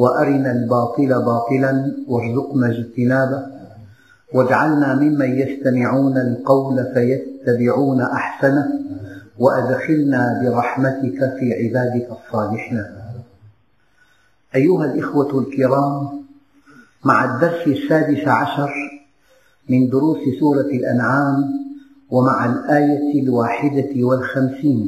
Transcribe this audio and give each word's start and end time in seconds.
وأرنا 0.00 0.52
الباطل 0.52 1.08
باطلا 1.08 1.72
وارزقنا 2.08 2.66
اجتنابه. 2.66 3.46
واجعلنا 4.34 4.94
ممن 4.94 5.38
يستمعون 5.38 6.16
القول 6.18 6.76
فيتبعون 6.94 8.00
أحسنه 8.00 8.66
وأدخلنا 9.38 10.40
برحمتك 10.42 11.18
في 11.38 11.46
عبادك 11.60 12.08
الصالحين. 12.18 12.86
أيها 14.54 14.84
الإخوة 14.84 15.38
الكرام 15.40 16.24
مع 17.04 17.34
الدرس 17.34 17.66
السادس 17.66 18.28
عشر 18.28 18.72
من 19.68 19.88
دروس 19.88 20.18
سورة 20.40 20.70
الأنعام 20.78 21.36
ومع 22.10 22.46
الآية 22.46 23.22
الواحدة 23.22 23.92
والخمسين 23.96 24.80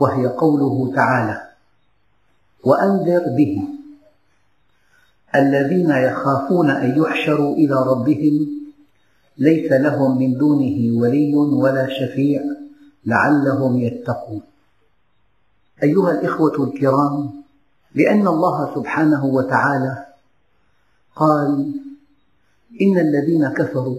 وهي 0.00 0.26
قوله 0.26 0.92
تعالى 0.94 1.42
وأنذر 2.64 3.22
به 3.36 3.81
الذين 5.34 5.90
يخافون 5.90 6.70
أن 6.70 7.02
يحشروا 7.02 7.54
إلى 7.54 7.74
ربهم 7.74 8.48
ليس 9.38 9.72
لهم 9.72 10.18
من 10.18 10.38
دونه 10.38 11.00
ولي 11.00 11.34
ولا 11.36 11.88
شفيع 11.88 12.42
لعلهم 13.06 13.78
يتقون. 13.78 14.42
أيها 15.82 16.10
الإخوة 16.10 16.64
الكرام 16.64 17.30
لأن 17.94 18.28
الله 18.28 18.74
سبحانه 18.74 19.24
وتعالى 19.24 20.06
قال 21.16 21.74
إن 22.82 22.98
الذين 22.98 23.48
كفروا 23.48 23.96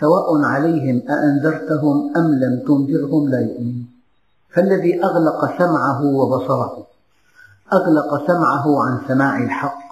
سواء 0.00 0.44
عليهم 0.44 1.02
أأنذرتهم 1.10 2.16
أم 2.16 2.34
لم 2.34 2.64
تنذرهم 2.66 3.28
لا 3.28 3.40
يؤمنون. 3.40 3.86
فالذي 4.54 5.04
أغلق 5.04 5.58
سمعه 5.58 6.04
وبصره 6.04 6.86
أغلق 7.72 8.26
سمعه 8.26 8.82
عن 8.84 9.00
سماع 9.08 9.44
الحق 9.44 9.89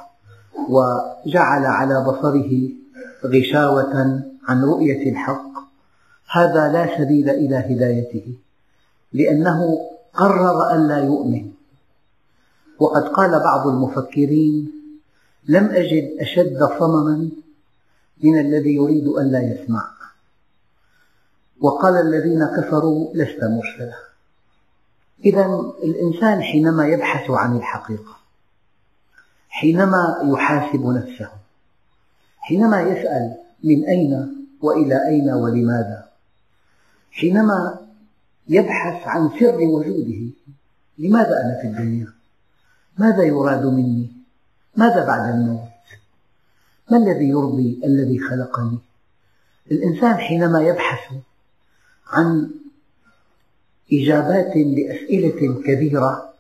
وجعل 0.68 1.64
على 1.66 2.04
بصره 2.04 2.68
غشاوة 3.24 4.22
عن 4.48 4.64
رؤية 4.64 5.10
الحق. 5.12 5.48
هذا 6.32 6.72
لا 6.72 6.98
سبيل 6.98 7.30
إلى 7.30 7.56
هدايته 7.56 8.34
لأنه 9.12 9.78
قرر 10.14 10.70
أن 10.74 10.88
لا 10.88 10.98
يؤمن. 10.98 11.50
وقد 12.78 13.02
قال 13.02 13.30
بعض 13.30 13.66
المفكرين 13.66 14.72
لم 15.48 15.64
أجد 15.64 16.16
أشد 16.20 16.58
صمما 16.78 17.30
من 18.22 18.40
الذي 18.40 18.74
يريد 18.74 19.06
أن 19.06 19.32
لا 19.32 19.40
يسمع. 19.40 19.88
وقال 21.60 21.94
الذين 21.94 22.44
كفروا 22.44 23.14
لست 23.14 23.44
مرسلا. 23.44 23.98
إذا 25.24 25.46
الإنسان 25.84 26.42
حينما 26.42 26.86
يبحث 26.86 27.30
عن 27.30 27.56
الحقيقة 27.56 28.18
حينما 29.60 30.22
يحاسب 30.24 30.86
نفسه 30.86 31.30
حينما 32.40 32.80
يسأل 32.80 33.36
من 33.64 33.84
أين 33.84 34.46
وإلى 34.60 35.08
أين 35.08 35.30
ولماذا 35.30 36.08
حينما 37.10 37.78
يبحث 38.48 39.08
عن 39.08 39.30
سر 39.41 39.56
وجوده 39.56 40.30
لماذا 40.98 41.41
أنا 41.41 41.58
في 41.62 41.66
الدنيا؟ 41.66 42.12
ماذا 42.98 43.22
يراد 43.22 43.66
مني؟ 43.66 44.12
ماذا 44.76 45.06
بعد 45.06 45.34
الموت؟ 45.34 45.68
ما 46.91 46.97
الذي 46.97 47.28
يرضي 47.28 47.80
الذي 47.84 48.18
خلقني؟ 48.18 48.78
الإنسان 49.70 50.14
حينما 50.14 50.62
يبحث 50.62 51.14
عن 52.06 52.50
إجابات 53.92 54.56
لأسئلة 54.56 55.62
كبيرة 55.62 56.32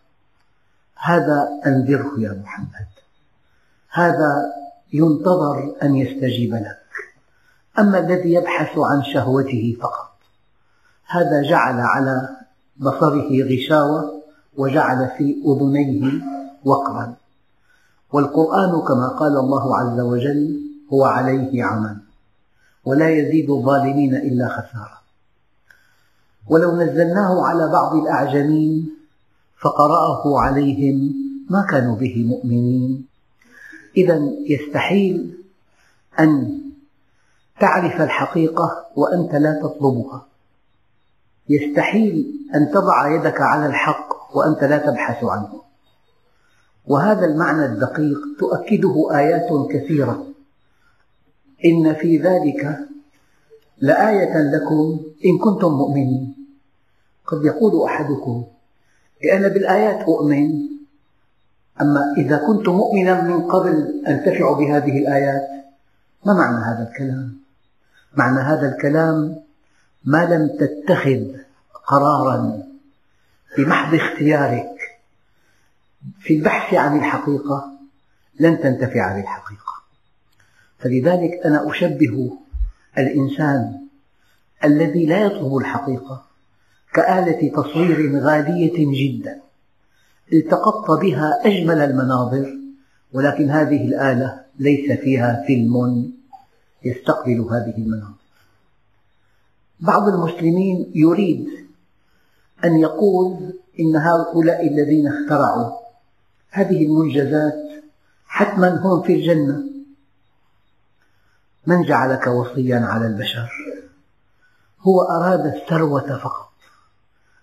هذا 0.96 1.60
أنذره 1.66 2.20
يا 2.20 2.42
محمد. 2.44 2.97
هذا 3.90 4.52
ينتظر 4.92 5.74
أن 5.82 5.96
يستجيب 5.96 6.54
لك. 6.54 6.78
أما 7.78 7.98
الذي 7.98 8.32
يبحث 8.32 8.78
عن 8.78 9.02
شهوته 9.02 9.76
فقط 9.82 10.12
هذا 11.06 11.42
جعل 11.42 11.80
على 11.80 12.28
بصره 12.76 13.30
غشاوة 13.44 14.22
وجعل 14.56 15.10
في 15.18 15.36
أذنيه 15.46 16.22
وقرا. 16.64 17.14
والقرآن 18.12 18.80
كما 18.88 19.08
قال 19.08 19.36
الله 19.36 19.76
عز 19.76 20.00
وجل 20.00 20.60
هو 20.92 21.04
عليه 21.04 21.64
عمى 21.64 21.96
ولا 22.84 23.08
يزيد 23.10 23.50
الظالمين 23.50 24.14
إلا 24.14 24.48
خسارة. 24.48 24.98
ولو 26.48 26.76
نزلناه 26.76 27.46
على 27.46 27.68
بعض 27.72 27.94
الأعجمين 27.94 28.90
فقرأه 29.60 30.40
عليهم 30.40 31.14
ما 31.50 31.66
كانوا 31.70 31.96
به 31.96 32.24
مؤمنين. 32.28 33.08
إذا 33.98 34.20
يستحيل 34.46 35.38
أن 36.20 36.60
تعرف 37.60 38.00
الحقيقة 38.00 38.86
وأنت 38.96 39.34
لا 39.34 39.60
تطلبها. 39.62 40.26
يستحيل 41.48 42.40
أن 42.54 42.70
تضع 42.70 43.14
يدك 43.16 43.40
على 43.40 43.66
الحق 43.66 44.36
وأنت 44.36 44.64
لا 44.64 44.78
تبحث 44.78 45.24
عنه. 45.24 45.62
وهذا 46.86 47.26
المعنى 47.26 47.64
الدقيق 47.64 48.18
تؤكده 48.38 49.18
آيات 49.18 49.48
كثيرة. 49.70 50.26
إن 51.64 51.94
في 51.94 52.18
ذلك 52.18 52.78
لآية 53.78 54.34
لكم 54.42 55.00
إن 55.24 55.38
كنتم 55.38 55.72
مؤمنين. 55.72 56.34
قد 57.26 57.44
يقول 57.44 57.84
أحدكم 57.84 58.44
أنا 59.32 59.48
بالآيات 59.48 60.06
أؤمن 60.06 60.77
أما 61.80 62.14
إذا 62.16 62.36
كنت 62.46 62.68
مؤمنا 62.68 63.20
من 63.22 63.42
قبل 63.42 64.02
أنتفع 64.06 64.52
بهذه 64.52 64.98
الآيات 64.98 65.48
ما 66.26 66.32
معنى 66.32 66.64
هذا 66.64 66.88
الكلام؟ 66.90 67.38
معنى 68.16 68.40
هذا 68.40 68.74
الكلام 68.74 69.36
ما 70.04 70.24
لم 70.24 70.48
تتخذ 70.48 71.24
قرارا 71.86 72.62
بمحض 73.58 73.94
اختيارك 73.94 75.00
في 76.20 76.36
البحث 76.36 76.74
عن 76.74 76.98
الحقيقة 76.98 77.72
لن 78.40 78.60
تنتفع 78.60 79.16
بالحقيقة 79.16 79.74
فلذلك 80.78 81.30
أنا 81.44 81.70
أشبه 81.70 82.38
الإنسان 82.98 83.88
الذي 84.64 85.06
لا 85.06 85.18
يطلب 85.18 85.56
الحقيقة 85.56 86.24
كآلة 86.94 87.62
تصوير 87.62 88.18
غالية 88.20 89.08
جدا 89.08 89.40
التقطت 90.32 91.00
بها 91.00 91.46
أجمل 91.46 91.78
المناظر 91.78 92.58
ولكن 93.12 93.50
هذه 93.50 93.84
الآلة 93.88 94.44
ليس 94.58 95.00
فيها 95.00 95.44
فيلم 95.46 96.12
يستقبل 96.84 97.40
هذه 97.40 97.74
المناظر. 97.78 98.14
بعض 99.80 100.08
المسلمين 100.08 100.92
يريد 100.94 101.48
أن 102.64 102.76
يقول 102.76 103.54
إن 103.80 103.96
هؤلاء 103.96 104.68
الذين 104.68 105.06
اخترعوا 105.06 105.70
هذه 106.50 106.86
المنجزات 106.86 107.54
حتما 108.26 108.68
هم 108.68 109.02
في 109.02 109.14
الجنة. 109.14 109.64
من 111.66 111.82
جعلك 111.82 112.26
وصيا 112.26 112.78
على 112.78 113.06
البشر؟ 113.06 113.50
هو 114.80 115.02
أراد 115.02 115.46
الثروة 115.46 116.18
فقط 116.18 116.52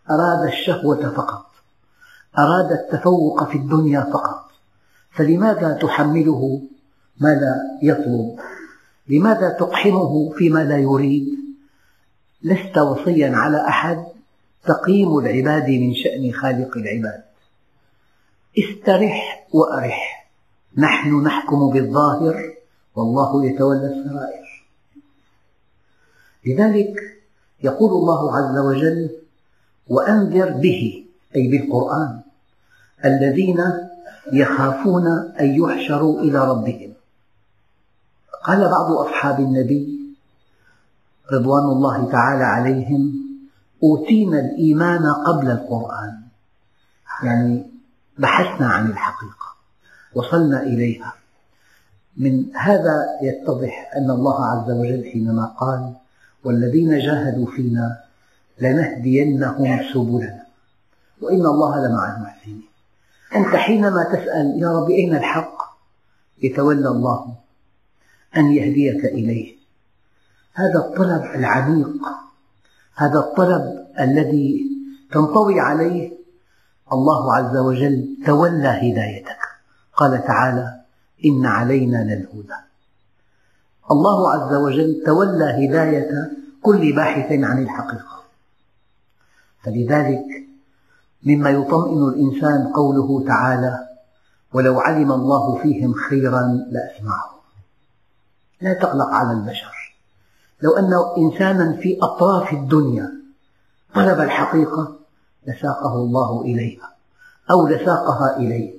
أراد 0.10 0.48
الشهوة 0.48 1.10
فقط. 1.10 1.45
أراد 2.38 2.72
التفوق 2.72 3.50
في 3.50 3.58
الدنيا 3.58 4.02
فقط. 4.02 4.46
فلماذا 5.12 5.74
تحمله 5.82 6.62
ما 7.20 7.28
لا 7.28 7.56
يطلب؟ 7.84 8.40
لماذا 9.08 9.50
تقحمه 9.50 10.30
فيما 10.30 10.64
لا 10.64 10.78
يريد؟ 10.78 11.28
لست 12.44 12.78
وصيا 12.78 13.36
على 13.36 13.68
أحد 13.68 14.06
تقييم 14.66 15.18
العباد 15.18 15.70
من 15.70 15.94
شأن 15.96 16.32
خالق 16.32 16.78
العباد. 16.78 17.24
استرح 18.60 19.48
وأرح. 19.54 20.30
نحن 20.78 21.24
نحكم 21.24 21.70
بالظاهر 21.70 22.54
والله 22.96 23.46
يتولى 23.46 23.86
السرائر. 23.86 24.66
لذلك 26.46 26.94
يقول 27.64 27.92
الله 27.92 28.38
عز 28.38 28.58
وجل 28.58 29.10
وأنذر 29.88 30.50
به 30.52 31.06
أي 31.36 31.48
بالقرآن. 31.48 32.25
الذين 33.06 33.64
يخافون 34.34 35.08
أن 35.40 35.46
يحشروا 35.46 36.22
إلى 36.22 36.50
ربهم. 36.50 36.94
قال 38.44 38.70
بعض 38.70 38.92
أصحاب 38.92 39.40
النبي 39.40 40.00
رضوان 41.32 41.64
الله 41.64 42.12
تعالى 42.12 42.44
عليهم 42.44 43.14
أوتينا 43.84 44.40
الإيمان 44.40 45.14
قبل 45.14 45.52
القرآن. 45.52 46.22
يعني 47.24 47.66
بحثنا 48.18 48.68
عن 48.68 48.90
الحقيقة 48.90 49.56
وصلنا 50.16 50.62
إليها. 50.62 51.14
من 52.18 52.56
هذا 52.56 52.96
يتضح 53.22 53.92
أن 53.98 54.12
الله 54.12 54.46
عز 54.46 54.72
وجل 54.72 55.10
حينما 55.14 55.46
قال 55.46 55.94
والذين 56.44 57.00
جاهدوا 57.00 57.52
فينا 57.52 57.98
لنهدينهم 58.60 59.80
سبلنا 59.94 60.46
وإن 61.22 61.46
الله 61.46 61.88
لمع 61.88 62.16
المحسنين. 62.16 62.65
أنت 63.36 63.56
حينما 63.56 64.04
تسأل 64.04 64.62
يا 64.62 64.70
رب 64.70 64.90
أين 64.90 65.16
الحق؟ 65.16 65.58
يتولى 66.44 66.88
الله 66.88 67.36
أن 68.38 68.52
يهديك 68.52 69.06
إليه. 69.06 69.56
هذا 70.54 70.80
الطلب 70.80 71.24
العميق 71.36 71.96
هذا 72.96 73.20
الطلب 73.20 73.86
الذي 74.00 74.66
تنطوي 75.12 75.60
عليه 75.60 76.12
الله 76.94 77.36
عز 77.36 77.58
وجل 77.58 78.18
تولى 78.26 78.68
هدايتك. 78.68 79.40
قال 79.94 80.24
تعالى 80.28 80.82
إن 81.26 81.46
علينا 81.46 81.98
للهدى. 81.98 82.56
الله 83.92 84.32
عز 84.34 84.54
وجل 84.54 85.04
تولى 85.06 85.68
هداية 85.68 86.32
كل 86.62 86.96
باحث 86.96 87.32
عن 87.32 87.64
الحقيقة. 87.64 88.24
فلذلك 89.64 90.45
مما 91.26 91.50
يطمئن 91.50 92.08
الإنسان 92.08 92.68
قوله 92.68 93.26
تعالى 93.28 93.88
ولو 94.54 94.80
علم 94.80 95.12
الله 95.12 95.62
فيهم 95.62 95.94
خيرا 95.94 96.42
لأسمعهم 96.72 97.36
لا 98.62 98.74
تقلق 98.74 99.08
على 99.08 99.32
البشر. 99.32 99.96
لو 100.62 100.72
أن 100.72 100.94
إنسانا 101.18 101.78
في 101.82 101.98
أطراف 102.02 102.54
الدنيا 102.54 103.12
طلب 103.96 104.20
الحقيقة 104.20 104.96
لساقه 105.48 105.96
الله 105.96 106.42
إليها 106.42 106.92
أو 107.52 107.68
لساقها 107.68 108.38
إليه. 108.38 108.76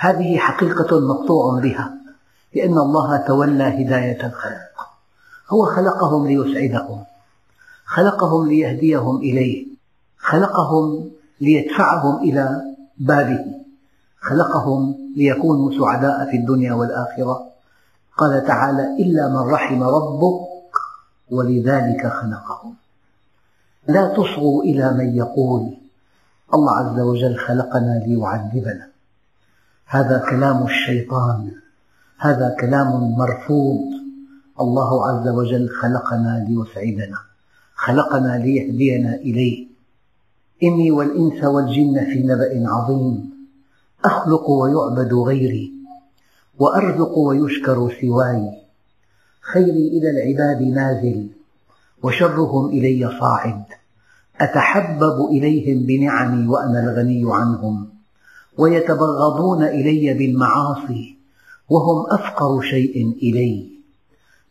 هذه 0.00 0.38
حقيقة 0.38 1.00
مقطوع 1.00 1.60
بها 1.60 1.94
لأن 2.54 2.78
الله 2.78 3.16
تولى 3.16 3.64
هداية 3.64 4.26
الخلق. 4.26 4.72
هو 5.48 5.64
خلقهم 5.64 6.26
ليسعدهم 6.26 7.04
خلقهم 7.84 8.48
ليهديهم 8.48 9.16
إليه 9.16 9.66
خلقهم 10.18 11.10
ليدفعهم 11.42 12.22
إلى 12.22 12.62
بابه. 12.98 13.44
خلقهم 14.20 14.96
ليكونوا 15.16 15.78
سعداء 15.78 16.30
في 16.30 16.36
الدنيا 16.36 16.72
والآخرة. 16.72 17.46
قال 18.16 18.44
تعالى 18.46 18.96
إلا 19.02 19.28
من 19.28 19.50
رحم 19.50 19.82
ربك 19.82 20.48
ولذلك 21.30 22.06
خلقهم. 22.06 22.74
لا 23.88 24.08
تصغوا 24.08 24.62
إلى 24.62 24.92
من 24.92 25.16
يقول 25.16 25.74
الله 26.54 26.72
عز 26.72 27.00
وجل 27.00 27.36
خلقنا 27.38 28.02
ليعذبنا. 28.06 28.88
هذا 29.86 30.18
كلام 30.30 30.62
الشيطان. 30.62 31.50
هذا 32.18 32.56
كلام 32.60 33.14
مرفوض. 33.18 33.80
الله 34.60 35.06
عز 35.06 35.28
وجل 35.28 35.68
خلقنا 35.68 36.46
ليسعدنا. 36.48 37.18
خلقنا 37.74 38.38
ليهدينا 38.38 39.14
إليه. 39.14 39.71
إني 40.62 40.90
والإنس 40.90 41.44
والجن 41.44 42.04
في 42.04 42.22
نبأ 42.22 42.68
عظيم. 42.68 43.30
أخلق 44.04 44.50
ويعبد 44.50 45.14
غيري 45.14 45.72
وأرزق 46.58 47.18
ويشكر 47.18 47.92
سواي. 48.00 48.50
خيري 49.40 49.88
إلى 49.88 50.10
العباد 50.10 50.62
نازل 50.62 51.28
وشرهم 52.02 52.68
إلي 52.68 53.10
صاعد. 53.20 53.64
أتحبب 54.40 55.28
إليهم 55.30 55.86
بنعمي 55.86 56.46
وأنا 56.48 56.80
الغني 56.80 57.22
عنهم 57.26 57.88
ويتبغضون 58.58 59.64
إلي 59.64 60.14
بالمعاصي 60.14 61.16
وهم 61.70 62.06
أفقر 62.10 62.60
شيء 62.60 63.12
إلي. 63.22 63.72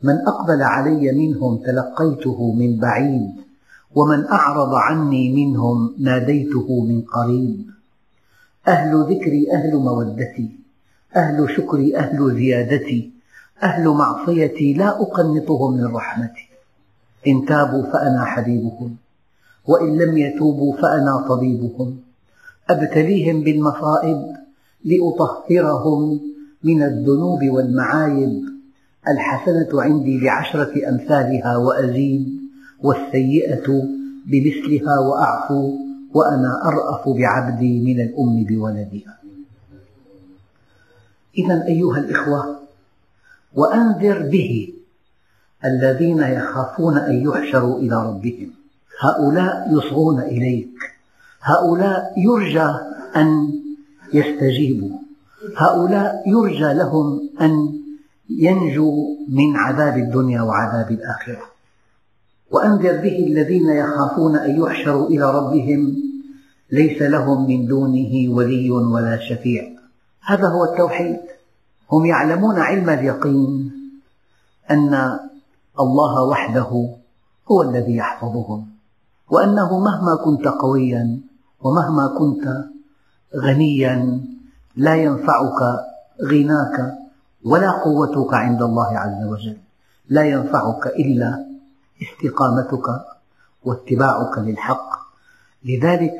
من 0.03 0.15
أقبل 0.27 0.61
علي 0.61 1.11
منهم 1.11 1.57
تلقيته 1.57 2.53
من 2.53 2.79
بعيد 2.79 3.50
ومن 3.95 4.25
أعرض 4.25 4.75
عني 4.75 5.33
منهم 5.33 5.95
ناديته 5.99 6.81
من 6.81 7.01
قريب. 7.01 7.65
أهل 8.67 9.05
ذكري 9.09 9.51
أهل 9.53 9.75
مودتي 9.75 10.49
أهل 11.15 11.49
شكري 11.57 11.97
أهل 11.97 12.35
زيادتي 12.35 13.11
أهل 13.63 13.89
معصيتي 13.89 14.73
لا 14.73 15.01
أقنطهم 15.01 15.73
من 15.73 15.85
رحمتي. 15.85 16.49
إن 17.27 17.45
تابوا 17.45 17.83
فأنا 17.83 18.25
حبيبهم 18.25 18.95
وإن 19.67 19.97
لم 19.97 20.17
يتوبوا 20.17 20.75
فأنا 20.81 21.25
طبيبهم. 21.29 21.97
أبتليهم 22.69 23.43
بالمصائب 23.43 24.35
لأطهرهم 24.85 26.19
من 26.63 26.83
الذنوب 26.83 27.39
والمعايب. 27.43 28.41
الحسنة 29.07 29.81
عندي 29.81 30.23
بعشرة 30.23 30.89
أمثالها 30.89 31.57
وأزيد. 31.57 32.40
والسيئة 32.83 33.67
بمثلها 34.25 34.99
وأعفو 34.99 35.75
وأنا 36.13 36.51
أرأف 36.65 37.09
بعبدي 37.09 37.79
من 37.79 38.01
الأم 38.01 38.43
بولدها. 38.43 39.17
إذا 41.37 41.65
أيها 41.67 41.97
الإخوة 41.97 42.59
وأنذر 43.53 44.29
به 44.29 44.73
الذين 45.65 46.19
يخافون 46.19 46.97
أن 46.97 47.21
يحشروا 47.21 47.79
إلى 47.79 48.07
ربهم. 48.07 48.51
هؤلاء 49.01 49.73
يصغون 49.73 50.19
إليك. 50.19 50.69
هؤلاء 51.41 52.13
يرجى 52.17 52.75
أن 53.15 53.51
يستجيبوا. 54.13 54.97
هؤلاء 55.57 56.23
يرجى 56.29 56.73
لهم 56.73 57.29
أن 57.41 57.79
ينجوا 58.29 59.15
من 59.29 59.55
عذاب 59.55 59.97
الدنيا 59.97 60.41
وعذاب 60.41 60.91
الآخرة. 60.91 61.50
وأنذر 62.51 63.01
به 63.01 63.17
الذين 63.27 63.69
يخافون 63.69 64.35
أن 64.35 64.61
يحشروا 64.61 65.07
إلى 65.07 65.31
ربهم. 65.31 65.95
ليس 66.71 67.01
لهم 67.01 67.47
من 67.47 67.67
دونه 67.67 68.35
ولي 68.35 68.71
ولا 68.71 69.19
شفيع. 69.29 69.63
هذا 70.21 70.47
هو 70.47 70.63
التوحيد. 70.63 71.19
هم 71.91 72.05
يعلمون 72.05 72.59
علم 72.59 72.89
اليقين 72.89 73.71
أن 74.71 75.19
الله 75.79 76.23
وحده 76.23 76.89
هو 77.51 77.61
الذي 77.61 77.95
يحفظهم 77.95 78.67
وأنه 79.29 79.79
مهما 79.79 80.15
كنت 80.25 80.47
قويا 80.47 81.19
ومهما 81.61 82.07
كنت 82.19 82.65
غنيا 83.35 84.21
لا 84.75 84.95
ينفعك 84.95 85.61
غناك 86.23 86.97
ولا 87.45 87.71
قوتك 87.71 88.33
عند 88.33 88.61
الله 88.61 88.97
عز 88.97 89.25
وجل. 89.25 89.57
لا 90.09 90.23
ينفعك 90.23 90.87
إلا 90.87 91.50
استقامتك 92.01 92.87
واتباعك 93.63 94.37
للحق. 94.37 94.89
لذلك 95.65 96.17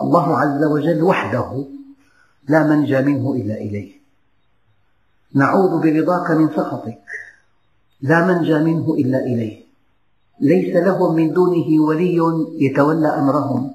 الله 0.00 0.38
عز 0.38 0.64
وجل 0.64 1.02
وحده 1.02 1.64
لا 2.48 2.66
منجى 2.66 3.02
منه 3.02 3.32
إلا 3.32 3.54
إليه. 3.54 3.92
نعوذ 5.34 5.82
برضاك 5.82 6.30
من 6.30 6.48
سخطك. 6.48 7.04
لا 8.00 8.26
منجى 8.26 8.58
منه 8.58 8.94
إلا 8.94 9.18
إليه. 9.18 9.62
ليس 10.40 10.76
لهم 10.76 11.14
من 11.14 11.32
دونه 11.32 11.82
ولي 11.82 12.16
يتولى 12.60 13.08
أمرهم 13.08 13.74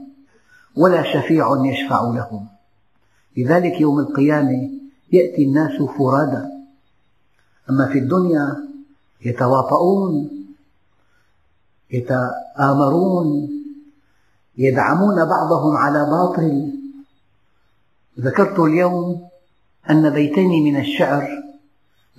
ولا 0.76 1.04
شفيع 1.04 1.66
يشفع 1.66 2.02
لهم. 2.02 2.48
لذلك 3.38 3.82
يوم 3.82 4.00
القيامة 4.00 4.70
يأتي 5.12 5.44
الناس 5.44 5.82
فرادى. 5.82 6.48
أما 7.70 7.86
في 7.86 8.00
الدنيا 8.00 8.56
يتواطؤون 9.26 10.37
يتآمرون 11.92 13.50
يدعمون 14.58 15.16
بعضهم 15.26 15.78
على 15.78 16.06
باطل. 16.06 16.74
ذكرت 18.20 18.60
اليوم 18.60 19.28
أن 19.90 20.10
بيتين 20.10 20.64
من 20.64 20.80
الشعر 20.80 21.44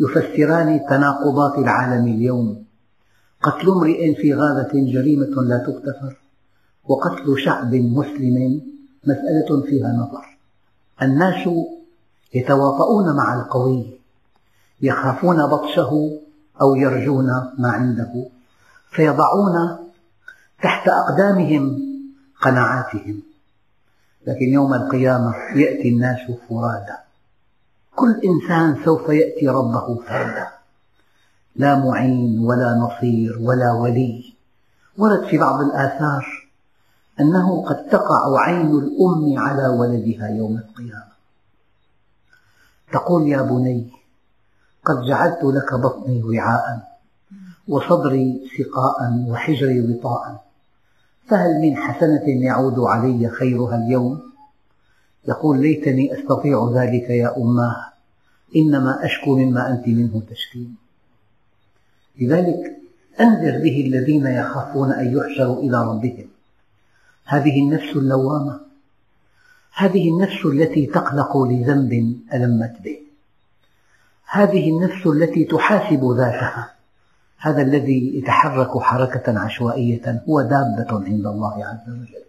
يفسران 0.01 0.81
تناقضات 0.91 1.59
العالم 1.59 2.07
اليوم. 2.07 2.65
قتل 3.43 3.69
امرئ 3.69 4.15
في 4.15 4.35
غابة 4.35 4.71
جريمة 4.75 5.43
لا 5.43 5.59
تغتفر 5.59 6.17
وقتل 6.85 7.39
شعب 7.39 7.75
مسلم 7.75 8.63
مسألة 9.05 9.63
فيها 9.67 9.93
نظر. 9.93 10.39
الناس 11.03 11.49
يتواطؤون 12.35 13.17
مع 13.17 13.41
القوي 13.41 13.87
يخافون 14.83 15.47
بطشه 15.47 16.21
أو 16.61 16.75
يرجون 16.77 17.27
ما 17.59 17.69
عنده. 17.69 18.29
فيضعون 18.91 19.79
تحت 20.63 20.89
أقدامهم 20.89 21.79
قناعاتهم. 22.43 23.23
لكن 24.27 24.47
يوم 24.47 24.75
القيامة 24.75 25.35
يأتي 25.57 25.89
الناس 25.89 26.19
فرادا. 26.49 26.99
كل 27.97 28.21
إنسان 28.25 28.85
سوف 28.85 29.09
يأتي 29.09 29.49
ربه 29.49 29.95
فردا 29.95 30.49
لا 31.57 31.79
معين 31.79 32.39
ولا 32.39 32.75
نصير 32.75 33.39
ولا 33.41 33.73
ولي. 33.73 34.35
ورد 34.99 35.25
في 35.25 35.39
بعض 35.39 35.61
الآثار 35.61 36.49
أنه 37.21 37.65
قد 37.65 37.87
تقع 37.87 38.41
عين 38.41 38.71
الأم 38.71 39.39
على 39.39 39.69
ولدها 39.69 40.29
يوم 40.29 40.57
القيامة. 40.57 41.13
تقول 42.93 43.29
يا 43.29 43.43
بني 43.43 43.91
قد 44.85 45.01
جعلت 45.09 45.45
لك 45.45 45.75
بطني 45.75 46.23
وعاء. 46.23 46.88
وصدري 47.69 48.41
سقاء 48.59 49.25
وحجري 49.29 49.81
وطاء 49.81 50.45
فهل 51.29 51.61
من 51.61 51.77
حسنة 51.77 52.45
يعود 52.45 52.79
علي 52.79 53.29
خيرها 53.29 53.77
اليوم؟ 53.77 54.21
يقول 55.29 55.63
ليتني 55.63 56.19
أستطيع 56.19 56.73
ذلك 56.75 57.11
يا 57.11 57.37
أماه 57.37 57.93
إنما 58.57 59.05
أشكو 59.05 59.37
مما 59.37 59.71
أنت 59.71 59.89
منه 59.89 60.23
تشكين 60.31 60.77
لذلك 62.21 62.79
أنذر 63.21 63.59
به 63.63 63.87
الذين 63.87 64.27
يخافون 64.27 64.93
أن 64.93 65.17
يحشروا 65.17 65.63
إلى 65.63 65.85
ربهم. 65.85 66.29
هذه 67.25 67.61
النفس 67.61 67.97
اللوامة. 67.97 68.61
هذه 69.75 70.09
النفس 70.09 70.47
التي 70.47 70.87
تقلق 70.87 71.37
لذنب 71.37 72.21
ألمت 72.35 72.77
به. 72.85 72.99
هذه 74.31 74.71
النفس 74.71 75.07
التي 75.07 75.45
تحاسب 75.45 76.15
ذاتها. 76.17 76.78
هذا 77.41 77.63
الذي 77.63 78.19
يتحرك 78.19 78.79
حركة 78.79 79.39
عشوائية 79.39 80.23
هو 80.29 80.43
دابة 80.43 81.05
عند 81.05 81.27
الله 81.27 81.65
عز 81.65 81.89
وجل. 81.89 82.25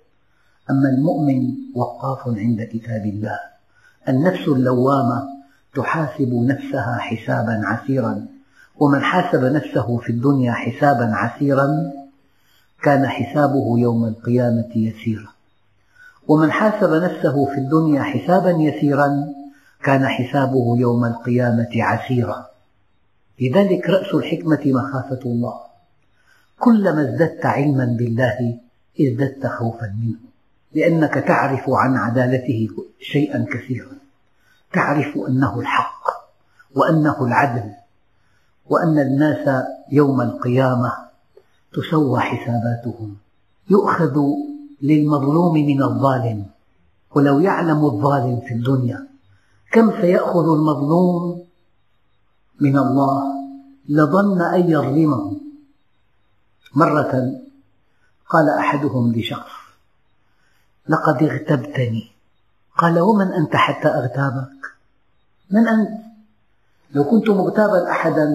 أما 0.70 0.90
المؤمن 0.90 1.54
وقاف 1.76 2.28
عند 2.28 2.62
كتاب 2.62 3.06
الله 3.06 3.40
النفس 4.10 4.48
اللوامة 4.48 5.24
تحاسب 5.76 6.34
نفسها 6.34 6.98
حسابا 6.98 7.62
عسيرا 7.66 8.26
ومن 8.80 9.02
حاسب 9.02 9.44
نفسه 9.44 9.98
في 9.98 10.10
الدنيا 10.10 10.52
حسابا 10.52 11.12
عسيرا 11.16 11.68
كان 12.84 13.08
حسابه 13.08 13.80
يوم 13.80 14.06
القيامة 14.06 14.70
يسيرا. 14.76 15.28
ومن 16.28 16.52
حاسب 16.52 16.94
نفسه 16.94 17.46
في 17.46 17.58
الدنيا 17.58 18.04
حسابا 18.04 18.52
يسيرا 18.52 19.34
كان 19.84 20.08
حسابه 20.08 20.78
يوم 20.78 21.06
القيامة 21.06 21.70
عسيرا. 21.76 22.46
لذلك 23.42 23.90
رأس 23.90 24.14
الحكمة 24.14 24.62
مخافة 24.66 25.20
الله. 25.26 25.60
كلما 26.60 27.02
ازددت 27.02 27.46
علما 27.46 27.86
بالله 28.00 28.60
ازددت 29.02 29.48
خوفا 29.48 29.96
منه. 30.00 30.20
لأنك 30.74 31.14
تعرف 31.14 31.70
عن 31.70 31.96
عدالته 31.96 32.68
شيئا 33.00 33.46
كثيرا. 33.54 33.92
تعرف 34.74 35.18
أنه 35.28 35.60
الحق 35.60 36.04
وأنه 36.76 37.26
العدل 37.26 37.72
وأن 38.70 39.00
الناس 39.00 39.66
يوم 39.92 40.22
القيامة 40.22 40.94
تسوى 41.74 42.20
حساباتهم. 42.20 43.16
يؤخذ 43.70 44.20
للمظلوم 44.82 45.54
من 45.54 45.84
الظالم. 45.84 46.46
ولو 47.16 47.40
يعلم 47.40 47.86
الظالم 47.86 48.42
في 48.48 48.54
الدنيا 48.54 49.08
كم 49.72 49.92
سيأخذ 50.02 50.44
المظلوم 50.44 51.44
من 52.62 52.78
الله 52.78 53.24
لظن 53.90 54.42
أن 54.42 54.70
يظلمه. 54.70 55.38
مرة 56.76 57.42
قال 58.30 58.50
أحدهم 58.50 59.14
لشخص 59.16 59.52
لقد 60.90 61.24
اغتبتني. 61.24 62.12
قال 62.78 63.00
ومن 63.00 63.28
أنت 63.28 63.56
حتى 63.56 63.88
أغتابك؟ 63.88 64.62
من 65.52 65.68
أنت؟ 65.68 65.90
لو 66.92 67.04
كنت 67.04 67.30
مغتابا 67.30 67.92
أحدا 67.92 68.28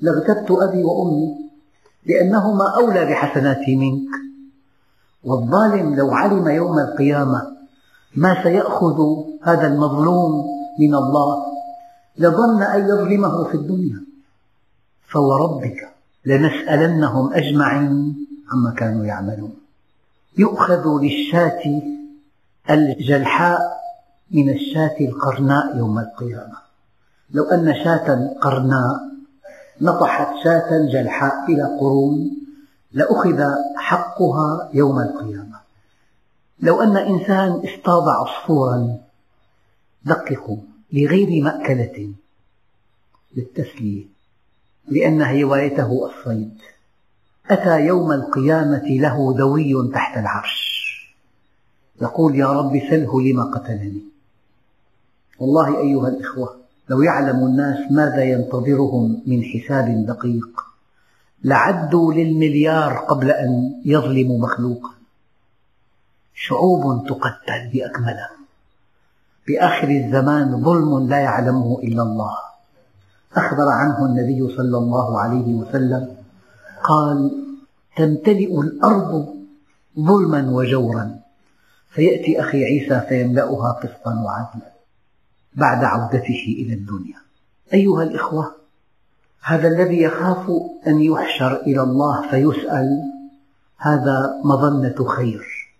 لاغتبت 0.00 0.50
أبي 0.50 0.84
وأمي 0.84 1.50
لأنهما 2.06 2.64
أولى 2.76 3.04
بحسناتي 3.04 3.76
منك. 3.76 4.10
والظالم 5.24 5.94
لو 5.94 6.10
علم 6.10 6.48
يوم 6.48 6.78
القيامة 6.78 7.56
ما 8.16 8.42
سيأخذ 8.42 9.00
هذا 9.42 9.66
المظلوم 9.66 10.46
من 10.80 10.94
الله. 10.94 11.53
لظن 12.18 12.62
أن 12.62 12.88
يظلمه 12.88 13.44
في 13.44 13.54
الدنيا. 13.54 14.04
فوربك 15.08 15.88
لنسألنهم 16.26 17.32
أجمعين 17.32 18.26
عما 18.52 18.74
كانوا 18.76 19.04
يعملون. 19.04 19.56
يؤخذ 20.38 21.00
للشاة 21.02 21.82
الجلحاء 22.70 23.60
من 24.30 24.50
الشاة 24.50 24.96
القرناء 25.00 25.76
يوم 25.76 25.98
القيامة. 25.98 26.56
لو 27.30 27.44
أن 27.44 27.74
شاة 27.84 28.34
قرناء 28.40 29.00
نطحت 29.80 30.28
شاة 30.44 30.86
جلحاء 30.92 31.44
إلى 31.48 31.62
قرون 31.80 32.30
لأخذ 32.92 33.44
حقها 33.76 34.70
يوم 34.74 35.00
القيامة. 35.00 35.60
لو 36.60 36.82
أن 36.82 36.96
إنسان 36.96 37.50
اصطاد 37.50 38.08
عصفورا 38.08 38.96
دققوا. 40.04 40.73
لغير 40.94 41.42
مأكلة 41.42 42.12
للتسلية 43.36 44.04
لأن 44.88 45.22
هوايته 45.22 46.10
الصيد. 46.10 46.58
أتى 47.50 47.86
يوم 47.86 48.12
القيامة 48.12 48.84
له 48.88 49.36
دوي 49.36 49.90
تحت 49.92 50.18
العرش. 50.18 50.64
يقول 52.02 52.36
يا 52.36 52.46
رب 52.46 52.82
سله 52.90 53.20
لما 53.20 53.44
قتلني. 53.44 54.02
والله 55.38 55.78
أيها 55.80 56.08
الإخوة 56.08 56.56
لو 56.88 57.02
يعلم 57.02 57.46
الناس 57.46 57.92
ماذا 57.92 58.24
ينتظرهم 58.24 59.22
من 59.26 59.42
حساب 59.44 60.06
دقيق 60.06 60.60
لعدوا 61.44 62.14
للمليار 62.14 62.96
قبل 62.96 63.30
أن 63.30 63.80
يظلموا 63.84 64.38
مخلوقا. 64.40 64.90
شعوب 66.34 67.06
تقتل 67.08 67.70
بأكملها. 67.72 68.33
بآخر 69.48 69.88
الزمان 69.88 70.62
ظلم 70.64 71.08
لا 71.08 71.18
يعلمه 71.18 71.78
إلا 71.82 72.02
الله. 72.02 72.36
أخبر 73.36 73.68
عنه 73.68 74.06
النبي 74.06 74.56
صلى 74.56 74.78
الله 74.78 75.20
عليه 75.20 75.54
وسلم 75.54 76.16
قال 76.84 77.44
تمتلئ 77.96 78.60
الأرض 78.60 79.34
ظلما 80.00 80.50
وجورا 80.50 81.18
فيأتي 81.90 82.40
أخي 82.40 82.64
عيسى 82.64 83.00
فيملأها 83.08 83.72
قسطا 83.72 84.14
وعدلا 84.24 84.72
بعد 85.54 85.84
عودته 85.84 86.56
إلى 86.58 86.74
الدنيا. 86.74 87.18
أيها 87.74 88.02
الإخوة 88.02 88.54
هذا 89.42 89.68
الذي 89.68 90.02
يخاف 90.02 90.50
أن 90.86 91.00
يحشر 91.00 91.56
إلى 91.56 91.82
الله 91.82 92.30
فيسأل 92.30 93.02
هذا 93.78 94.40
مظنة 94.44 95.08
خير 95.08 95.70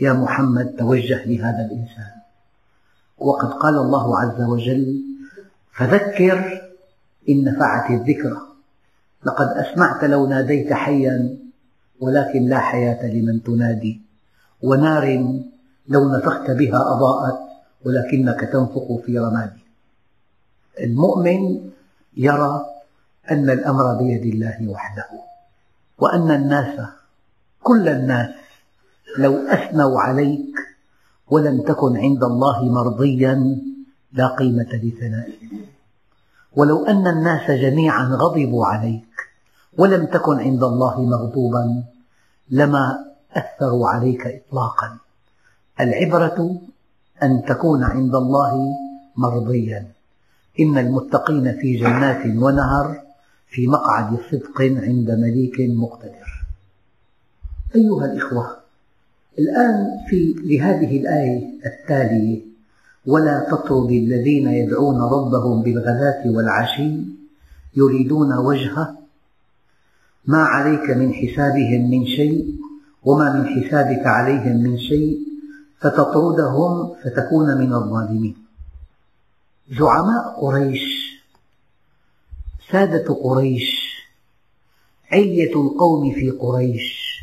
يا 0.00 0.12
محمد 0.12 0.76
توجه 0.78 1.24
لهذا 1.24 1.68
الإنسان. 1.70 2.21
وقد 3.18 3.52
قال 3.52 3.74
الله 3.74 4.18
عز 4.18 4.40
وجل 4.40 5.02
فذكر 5.72 6.62
إن 7.28 7.44
نفعت 7.44 7.90
الذكرى 7.90 8.40
لقد 9.24 9.48
أسمعت 9.48 10.04
لو 10.04 10.26
ناديت 10.26 10.72
حيا 10.72 11.38
ولكن 12.00 12.42
لا 12.48 12.58
حياة 12.58 13.06
لمن 13.06 13.42
تنادي 13.42 14.00
ونار 14.62 15.34
لو 15.88 16.16
نفخت 16.16 16.50
بها 16.50 16.92
أضاءت 16.92 17.38
ولكنك 17.84 18.40
تنفخ 18.52 19.00
في 19.06 19.18
رمادي. 19.18 19.62
المؤمن 20.80 21.70
يرى 22.16 22.66
أن 23.30 23.50
الأمر 23.50 23.94
بيد 23.94 24.34
الله 24.34 24.68
وحده 24.68 25.08
وأن 25.98 26.30
الناس 26.30 26.80
كل 27.62 27.88
الناس 27.88 28.30
لو 29.18 29.36
أثنوا 29.38 30.00
عليك 30.00 30.51
ولم 31.30 31.62
تكن 31.62 31.96
عند 31.96 32.24
الله 32.24 32.64
مرضيا 32.64 33.58
لا 34.12 34.26
قيمة 34.26 34.68
لثنائك. 34.72 35.40
ولو 36.56 36.86
أن 36.86 37.06
الناس 37.06 37.50
جميعا 37.50 38.04
غضبوا 38.04 38.66
عليك 38.66 39.06
ولم 39.78 40.06
تكن 40.06 40.40
عند 40.40 40.62
الله 40.62 41.02
مغضوبا 41.02 41.84
لما 42.50 43.04
أثروا 43.32 43.88
عليك 43.88 44.26
إطلاقا. 44.26 44.98
العبرة 45.80 46.60
أن 47.22 47.44
تكون 47.48 47.84
عند 47.84 48.14
الله 48.14 48.68
مرضيا. 49.16 49.86
إن 50.60 50.78
المتقين 50.78 51.56
في 51.60 51.76
جنات 51.76 52.26
ونهر 52.26 53.00
في 53.48 53.66
مقعد 53.66 54.18
صدق 54.30 54.60
عند 54.60 55.10
مليك 55.10 55.56
مقتدر. 55.60 56.46
أيها 57.74 58.04
الإخوة 58.04 58.61
الآن 59.38 59.90
في 60.08 60.34
لهذه 60.44 61.00
الآية 61.00 61.60
التالية 61.66 62.40
ولا 63.06 63.46
تطرد 63.50 63.90
الذين 63.90 64.48
يدعون 64.48 65.02
ربهم 65.02 65.62
بالغداة 65.62 66.22
والعشي 66.26 66.96
يريدون 67.76 68.32
وجهه 68.38 68.98
ما 70.26 70.42
عليك 70.42 70.90
من 70.90 71.14
حسابهم 71.14 71.90
من 71.90 72.06
شيء 72.06 72.54
وما 73.04 73.32
من 73.32 73.46
حسابك 73.46 74.06
عليهم 74.06 74.56
من 74.56 74.78
شيء 74.78 75.18
فتطردهم 75.80 76.94
فتكون 77.04 77.58
من 77.58 77.72
الظالمين. 77.74 78.36
زعماء 79.78 80.40
قريش 80.40 81.12
سادة 82.72 83.14
قريش 83.14 83.92
علية 85.12 85.54
القوم 85.56 86.14
في 86.14 86.30
قريش 86.30 87.18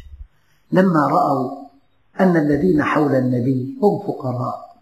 لما 0.72 1.08
رأوا 1.08 1.69
أن 2.20 2.38
الذين 2.38 2.84
حول 2.84 3.16
النبي 3.16 3.78
هم 3.84 4.00
فقراء 4.00 4.76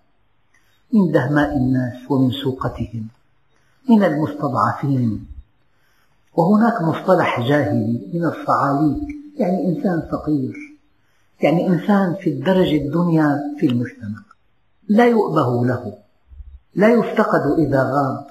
من 0.94 1.12
دهماء 1.12 1.58
الناس 1.58 2.12
ومن 2.12 2.32
سوقتهم 2.32 3.08
من 3.89 4.03
المستضعفين. 4.03 5.27
وهناك 6.36 6.82
مصطلح 6.82 7.39
جاهلي 7.39 8.12
من 8.13 8.25
الصعاليك 8.25 9.03
يعني 9.38 9.65
إنسان 9.65 10.01
فقير 10.12 10.53
يعني 11.41 11.67
إنسان 11.67 12.15
في 12.15 12.29
الدرجة 12.29 12.77
الدنيا 12.77 13.56
في 13.60 13.65
المجتمع. 13.65 14.20
لا 14.89 15.06
يؤبه 15.06 15.65
له 15.65 15.94
لا 16.75 16.88
يفتقد 16.88 17.60
إذا 17.60 17.84
غاب 17.84 18.27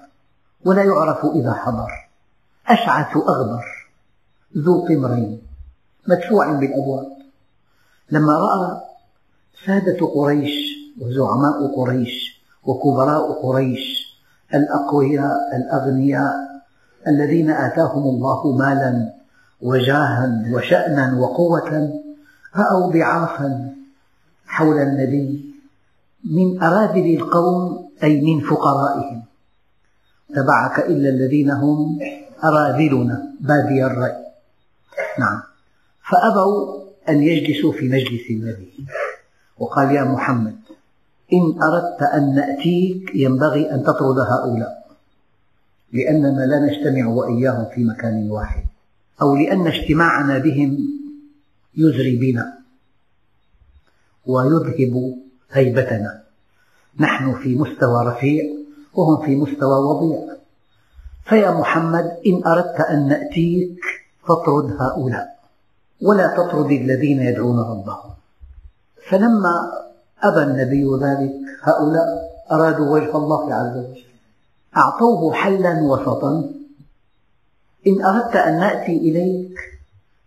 ولا 0.64 0.82
يعرف 0.82 1.25
إذا 1.25 1.52
حضر. 1.52 1.90
أشعث 2.66 3.16
أغبر 3.16 3.64
ذو 4.56 4.84
قمرين 4.84 5.42
مدفوع 6.08 6.52
بالأبواب. 6.52 7.16
لما 8.10 8.32
رأى 8.32 8.86
سادة 9.64 10.06
قريش 10.06 10.76
وزعماء 11.00 11.76
قريش 11.76 12.42
وكبراء 12.64 13.32
قريش 13.32 14.16
الأقوياء 14.54 15.56
الأغنياء 15.56 16.34
الذين 17.08 17.50
آتاهم 17.50 18.02
الله 18.02 18.56
مالا 18.56 19.12
وجاها 19.62 20.44
وشأنا 20.52 21.18
وقوة 21.20 22.00
رأوا 22.56 22.92
ضعافا 22.92 23.75
حول 24.46 24.78
النبي 24.78 25.54
من 26.25 26.62
أراذل 26.62 27.16
القوم 27.16 27.88
أي 28.02 28.20
من 28.20 28.40
فقرائهم. 28.40 29.22
تبعك 30.34 30.78
إلا 30.78 31.08
الذين 31.08 31.50
هم 31.50 31.98
أراذلنا 32.44 33.32
بادي 33.40 33.84
الرأي. 33.86 34.26
نعم. 35.18 35.42
فأبوا 36.10 36.84
أن 37.08 37.22
يجلسوا 37.22 37.72
في 37.72 37.88
مجلس 37.88 38.30
النبي. 38.30 38.86
وقال 39.58 39.90
يا 39.90 40.04
محمد 40.04 40.56
إن 41.32 41.62
أردت 41.62 42.02
أن 42.02 42.34
نأتيك 42.34 43.10
ينبغي 43.14 43.70
أن 43.70 43.82
تطرد 43.82 44.18
هؤلاء 44.18 44.86
لأننا 45.92 46.40
لا 46.46 46.58
نجتمع 46.58 47.06
وإياهم 47.06 47.66
في 47.75 47.84
مكان 47.84 48.30
واحد 48.30 48.64
أو 49.22 49.36
لأن 49.36 49.66
اجتماعنا 49.66 50.38
بهم 50.38 50.78
يزري 51.76 52.16
بنا 52.16 52.56
ويذهب 54.26 55.14
هيبتنا. 55.52 56.22
نحن 57.00 57.34
في 57.42 57.54
مستوى 57.54 58.06
رفيع 58.06 58.44
وهم 58.94 59.26
في 59.26 59.36
مستوى 59.36 59.78
وضيع. 59.78 60.36
فيا 61.25 61.50
محمد 61.50 62.04
إن 62.26 62.42
أردت 62.46 62.80
أن 62.80 63.08
نأتيك 63.08 63.80
فاطرد 64.28 64.76
هؤلاء 64.80 65.38
ولا 66.02 66.36
تطرد 66.36 66.72
الذين 66.72 67.20
يدعون 67.20 67.58
ربهم. 67.58 68.15
فلما 69.10 69.72
أبى 70.22 70.42
النبي 70.42 70.84
ذلك 71.02 71.34
هؤلاء 71.62 72.30
أرادوا 72.52 72.94
وجه 72.94 73.16
الله 73.16 73.54
عز 73.54 73.76
وجل. 73.76 74.04
أعطوه 74.76 75.32
حلا 75.32 75.82
وسطا. 75.82 76.50
إن 77.86 78.04
أردت 78.04 78.36
أن 78.36 78.58
نأتي 78.58 78.96
إليك 78.96 79.58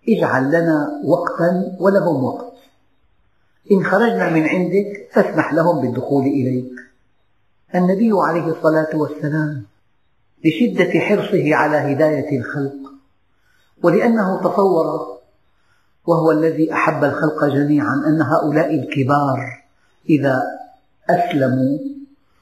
اجعل 0.10 0.48
لنا 0.48 1.02
وقتا 1.06 1.78
ولهم 1.80 2.24
وقت. 2.24 2.54
إن 3.72 3.84
خرجنا 3.84 4.30
من 4.30 4.44
عندك 4.44 5.10
فاسمح 5.14 5.54
لهم 5.54 5.82
بالدخول 5.82 6.24
إليك. 6.24 6.72
النبي 7.76 8.12
عليه 8.14 8.46
الصلاة 8.46 8.90
والسلام 8.94 9.66
لشدة 10.46 11.00
حرصه 11.00 11.56
على 11.56 11.78
هداية 11.78 12.40
الخلق 12.40 12.94
ولأنه 13.84 14.40
تصور 14.40 15.19
وهو 16.08 16.32
الذي 16.32 16.74
أحب 16.74 17.04
الخلق 17.04 17.46
جميعا 17.46 17.94
أن 18.08 18.22
هؤلاء 18.22 18.76
الكبار 18.76 19.64
إذا 20.10 20.42
أسلموا 21.10 21.80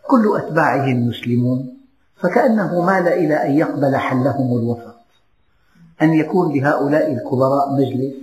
كل 0.07 0.37
أتباعهم 0.37 1.09
يسلمون 1.09 1.77
فكأنه 2.21 2.81
مال 2.81 3.07
إلى 3.07 3.35
أن 3.35 3.51
يقبل 3.51 3.95
حلهم 3.95 4.57
الوسط 4.57 4.97
أن 6.01 6.13
يكون 6.13 6.55
لهؤلاء 6.55 7.13
الكبراء 7.13 7.73
مجلس 7.73 8.13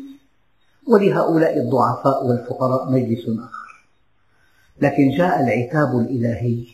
ولهؤلاء 0.88 1.58
الضعفاء 1.58 2.26
والفقراء 2.26 2.90
مجلس 2.90 3.28
آخر. 3.28 3.84
لكن 4.80 5.10
جاء 5.10 5.40
العتاب 5.40 5.98
الإلهي. 5.98 6.66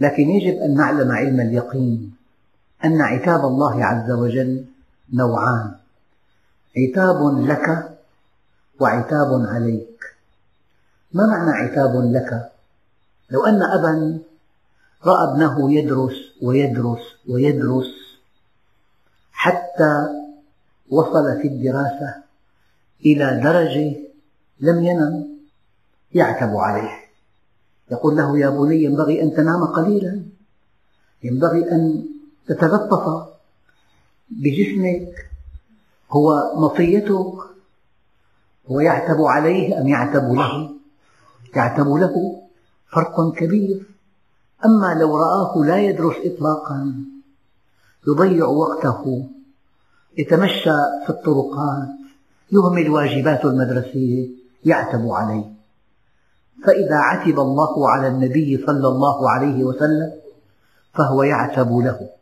لكن 0.00 0.22
يجب 0.22 0.56
أن 0.58 0.74
نعلم 0.74 1.12
علم 1.12 1.40
اليقين 1.40 2.14
أن 2.84 3.00
عتاب 3.00 3.44
الله 3.44 3.84
عز 3.84 4.10
وجل 4.10 4.64
نوعان. 5.12 5.74
عتاب 6.76 7.38
لك 7.38 7.96
وعتاب 8.80 9.30
عليك. 9.48 10.00
ما 11.12 11.26
معنى 11.26 11.50
عتاب 11.50 12.12
لك؟ 12.12 12.52
لو 13.30 13.46
أن 13.46 13.62
أبا 13.62 14.18
رأى 15.04 15.32
ابنه 15.32 15.72
يدرس 15.72 16.16
ويدرس 16.42 17.04
ويدرس 17.28 17.92
حتى 19.32 20.06
وصل 20.88 21.40
في 21.42 21.48
الدراسة 21.48 22.14
إلى 23.06 23.40
درجة 23.44 23.96
لم 24.60 24.84
ينم 24.84 25.28
يعتب 26.14 26.56
عليه. 26.56 26.90
يقول 27.90 28.16
له 28.16 28.38
يا 28.38 28.48
بني 28.50 28.84
ينبغي 28.84 29.22
أن 29.22 29.34
تنام 29.34 29.64
قليلا. 29.64 30.22
ينبغي 31.22 31.72
أن 31.72 32.06
تتلطف 32.46 33.28
بجسمك 34.30 35.30
هو 36.10 36.52
مطيتك 36.56 37.34
هو 38.70 38.80
يعتب 38.80 39.20
عليه 39.20 39.80
أم 39.80 39.88
يعتب 39.88 40.32
له؟ 40.32 40.70
يعتب 41.56 41.88
له 41.88 42.42
فرق 42.92 43.32
كبير. 43.34 43.82
أما 44.64 44.94
لو 45.00 45.16
رآه 45.16 45.64
لا 45.64 45.76
يدرس 45.76 46.16
إطلاقا 46.24 46.94
يضيع 48.08 48.46
وقته 48.46 49.28
يتمشى 50.18 50.76
في 51.04 51.10
الطرقات 51.10 51.88
يهمل 52.52 52.90
واجبات 52.90 53.44
المدرسية 53.44 54.28
يعتب 54.64 55.08
عليه. 55.08 55.44
فإذا 56.64 56.96
عتب 56.96 57.40
الله 57.40 57.90
على 57.90 58.08
النبي 58.08 58.64
صلى 58.66 58.88
الله 58.88 59.30
عليه 59.30 59.64
وسلم 59.64 60.12
فهو 60.94 61.22
يعتب 61.22 61.72
له. 61.72 62.15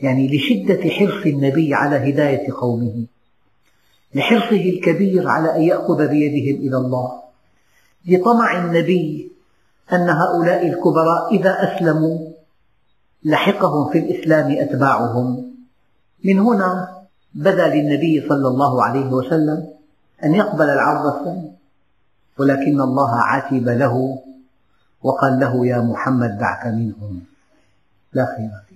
يعني 0.00 0.36
لشدة 0.36 0.90
حرص 0.90 1.26
النبي 1.26 1.74
على 1.74 2.10
هداية 2.10 2.52
قومه 2.52 3.06
لحرصه 4.14 4.56
الكبير 4.56 5.28
على 5.28 5.56
أن 5.56 5.62
يأخذ 5.62 6.08
بيدهم 6.08 6.60
إلى 6.68 6.76
الله 6.76 7.22
لطمع 8.06 8.64
النبي 8.64 9.32
أن 9.92 10.10
هؤلاء 10.10 10.66
الكبراء 10.66 11.34
إذا 11.34 11.50
أسلموا 11.50 12.18
لحقهم 13.24 13.92
في 13.92 13.98
الإسلام 13.98 14.50
أتباعهم. 14.50 15.52
من 16.24 16.38
هنا 16.38 17.02
بدا 17.34 17.68
للنبي 17.74 18.28
صلى 18.28 18.48
الله 18.48 18.84
عليه 18.84 19.06
وسلم 19.06 19.68
أن 20.24 20.34
يقبل 20.34 20.70
العرض 20.70 21.16
الثاني 21.16 21.52
ولكن 22.38 22.80
الله 22.80 23.20
عتب 23.20 23.68
له 23.68 24.18
وقال 25.02 25.40
له 25.40 25.66
يا 25.66 25.78
محمد 25.78 26.38
دعك 26.38 26.66
منهم. 26.66 27.20
لا 28.12 28.26
خير 28.36 28.50
فيه. 28.68 28.75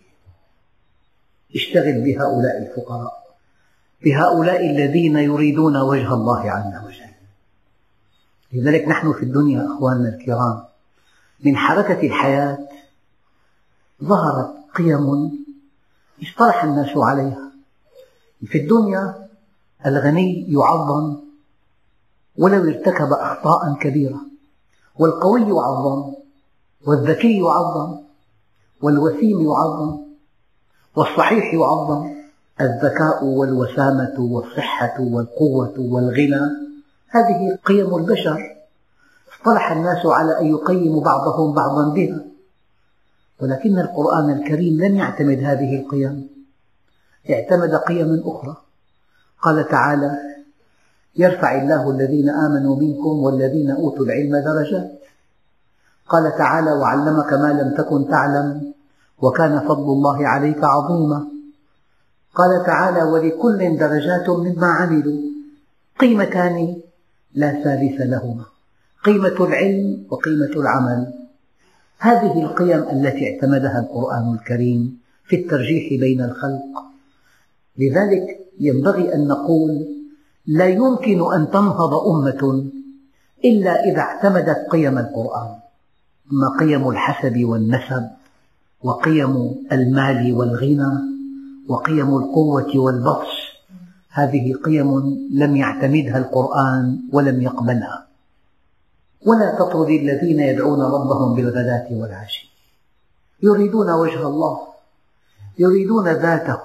اشتغل 1.55 2.05
بهؤلاء 2.05 2.63
الفقراء 2.63 3.21
بهؤلاء 4.05 4.71
الذين 4.71 5.17
يريدون 5.17 5.77
وجه 5.77 6.15
الله 6.15 6.51
عز 6.51 6.85
وجل. 6.87 7.11
لذلك 8.53 8.89
نحن 8.89 9.13
في 9.13 9.23
الدنيا 9.23 9.67
أخواننا 9.67 10.09
الكرام 10.09 10.65
من 11.45 11.57
حركة 11.57 12.07
الحياة 12.07 12.59
ظهرت 14.05 14.51
قيم 14.75 15.31
اصطلح 16.23 16.65
الناس 16.65 16.97
عليها. 16.97 17.51
في 18.47 18.59
الدنيا 18.59 19.29
الغني 19.87 20.53
يعظم 20.53 21.17
ولو 22.39 22.65
ارتكب 22.65 23.13
أخطاء 23.13 23.75
كبيرة 23.81 24.21
والقوي 24.99 25.41
يعظم 25.41 26.13
والذكي 26.87 27.39
يعظم 27.39 27.99
والوسيم 28.83 29.41
يعظم 29.41 30.10
والصحيح 30.97 31.55
يعظم 31.55 32.11
الذكاء 32.61 33.25
والوسامة 33.25 34.15
والصحة 34.19 34.97
والقوة 35.01 35.75
والغنى. 35.79 36.41
هذه 37.09 37.59
قيم 37.65 37.97
البشر. 37.97 38.57
اصطلح 39.33 39.73
الناس 39.73 40.07
على 40.07 40.41
أن 40.41 40.47
يقيموا 40.47 41.03
بعضهم 41.05 41.55
بعضا 41.55 41.95
بها. 41.95 42.25
ولكن 43.41 43.79
القرآن 43.79 44.31
الكريم 44.31 44.81
لم 44.85 44.97
يعتمد 44.97 45.39
هذه 45.39 45.81
القيم. 45.81 46.29
اعتمد 47.31 47.75
قيما 47.75 48.23
أخرى. 48.25 48.57
قال 49.43 49.69
تعالى 49.69 50.31
يرفع 51.17 51.63
الله 51.63 51.91
الذين 51.91 52.31
آمنوا 52.31 52.77
منكم 52.77 53.25
والذين 53.25 53.71
أوتوا 53.71 54.05
العلم 54.05 54.37
درجات 54.37 55.01
قال 56.09 56.37
تعالى 56.39 56.73
وعلمك 56.73 57.33
ما 57.33 57.53
لم 57.53 57.75
تكن 57.75 58.09
تعلم 58.09 58.73
وكان 59.23 59.61
فضل 59.69 59.93
الله 59.93 60.29
عليك 60.29 60.65
عظيما. 60.65 61.29
قال 62.35 62.67
تعالى 62.67 63.03
ولكل 63.03 63.77
درجات 63.79 64.31
مما 64.31 64.67
عملوا 64.67 65.21
قيمتان 65.99 66.77
لا 67.35 67.63
ثالث 67.65 68.01
لهما 68.01 68.45
قيمة 69.05 69.47
العلم 69.47 70.07
وقيمة 70.11 70.53
العمل. 70.57 71.13
هذه 71.99 72.43
القيم 72.43 72.83
التي 72.83 73.35
اعتمدها 73.35 73.81
القرآن 73.81 74.35
الكريم 74.35 75.01
في 75.25 75.37
الترجيح 75.37 76.01
بين 76.01 76.23
الخلق. 76.23 76.85
لذلك 77.79 78.41
ينبغي 78.61 79.15
أن 79.15 79.29
نقول 79.29 79.87
لا 80.47 80.67
يمكن 80.67 81.33
أن 81.35 81.51
تنهض 81.51 81.95
أمة 81.95 82.71
إلا 83.45 83.85
إذا 83.85 84.01
اعتمدت 84.01 84.67
قيم 84.71 84.99
القرآن 84.99 85.51
أما 86.33 86.59
قيم 86.61 86.89
الحسب 86.89 87.45
والنسب. 87.45 88.20
وقيم 88.83 89.65
المال 89.73 90.35
والغنى 90.35 90.93
وقيم 91.69 92.17
القوة 92.17 92.71
والبطش 92.75 93.51
هذه 94.11 94.55
قيم 94.65 94.91
لم 95.33 95.57
يعتمدها 95.57 96.19
القرآن 96.19 97.01
ولم 97.13 97.43
يقبلها. 97.43 98.07
ولا 99.27 99.55
تطرد 99.59 99.89
الذين 99.89 100.41
يدعون 100.41 100.81
ربهم 100.81 101.35
بالغداة 101.35 101.89
والعشي. 101.91 102.51
يريدون 103.43 103.91
وجه 103.91 104.27
الله 104.27 104.59
يريدون 105.59 106.09
ذاته. 106.09 106.61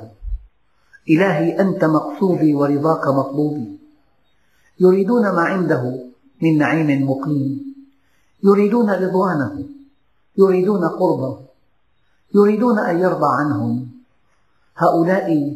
إلهي 1.10 1.60
أنت 1.60 1.86
مقصودي 1.86 2.56
ورضاك 2.56 3.08
مطلوبي. 3.08 3.80
يريدون 4.80 5.22
ما 5.22 5.42
عنده 5.42 6.00
من 6.42 6.58
نعيم 6.58 7.10
مقيم. 7.10 7.76
يريدون 8.44 8.90
رضوانه. 8.90 9.64
يريدون 10.38 10.88
قربه. 10.88 11.40
يريدون 12.36 12.80
أن 12.80 13.00
يرضى 13.00 13.28
عنهم. 13.40 13.88
هؤلاء 14.78 15.54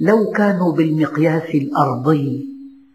لو 0.00 0.30
كانوا 0.30 0.72
بالمقياس 0.72 1.54
الأرضي 1.54 2.46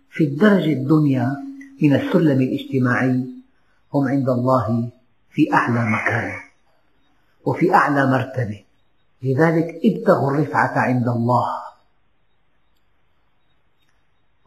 في 0.10 0.23
الدرجة 0.23 0.73
الدنيا 0.73 1.36
من 1.82 1.95
السلم 1.95 2.41
الاجتماعي 2.41 3.25
هم 3.93 4.08
عند 4.08 4.30
الله 4.30 4.89
في 5.32 5.54
أعلى 5.54 5.86
مكان 5.86 6.32
وفي 7.45 7.73
أعلى 7.73 8.06
مرتبة. 8.06 8.63
لذلك 9.23 9.80
ابتغوا 9.86 10.32
الرفعة 10.32 10.80
عند 10.80 11.08
الله. 11.08 11.47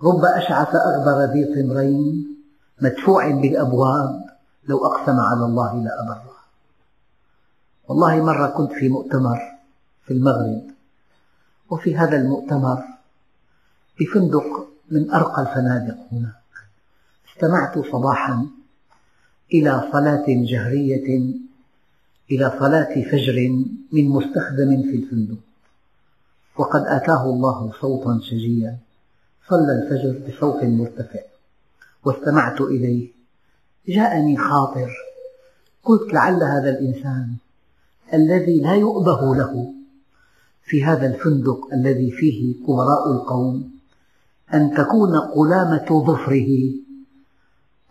رب 0.02 0.24
أشعث 0.24 0.68
أغبر 0.74 1.32
ذي 1.32 1.44
طمرين 1.54 2.36
مدفوع 2.82 3.30
بالأبواب 3.30 4.24
لو 4.68 4.86
أقسم 4.86 5.20
على 5.20 5.44
الله 5.44 5.74
لأبره. 5.74 6.37
والله 7.88 8.24
مرة 8.24 8.46
كنت 8.46 8.72
في 8.72 8.88
مؤتمر 8.88 9.38
في 10.04 10.12
المغرب 10.12 10.62
وفي 11.70 11.96
هذا 11.96 12.16
المؤتمر 12.16 12.84
بفندق 14.00 14.68
من 14.90 15.10
أرقى 15.10 15.42
الفنادق 15.42 15.96
هناك 16.12 16.34
استمعت 17.32 17.78
صباحا 17.92 18.46
إلى 19.54 19.88
صلاة 19.92 20.24
جهرية 20.28 21.34
إلى 22.30 22.52
صلاة 22.58 23.10
فجر 23.10 23.64
من 23.92 24.08
مستخدم 24.08 24.82
في 24.82 24.96
الفندق 24.96 25.38
وقد 26.56 26.80
آتاه 26.86 27.24
الله 27.24 27.72
صوتا 27.80 28.20
شجيا 28.22 28.78
صلى 29.48 29.72
الفجر 29.72 30.28
بصوت 30.28 30.64
مرتفع 30.64 31.20
واستمعت 32.04 32.60
إليه 32.60 33.08
جاءني 33.88 34.36
خاطر 34.36 34.90
قلت 35.84 36.14
لعل 36.14 36.42
هذا 36.42 36.70
الإنسان 36.70 37.36
الذي 38.14 38.60
لا 38.60 38.74
يؤبه 38.74 39.36
له. 39.36 39.72
في 40.62 40.84
هذا 40.84 41.06
الفندق 41.06 41.68
الذي 41.72 42.10
فيه 42.10 42.54
كبراء 42.66 43.12
القوم 43.12 43.70
أن 44.54 44.74
تكون 44.74 45.18
قلامة 45.20 46.04
ظفره. 46.06 46.70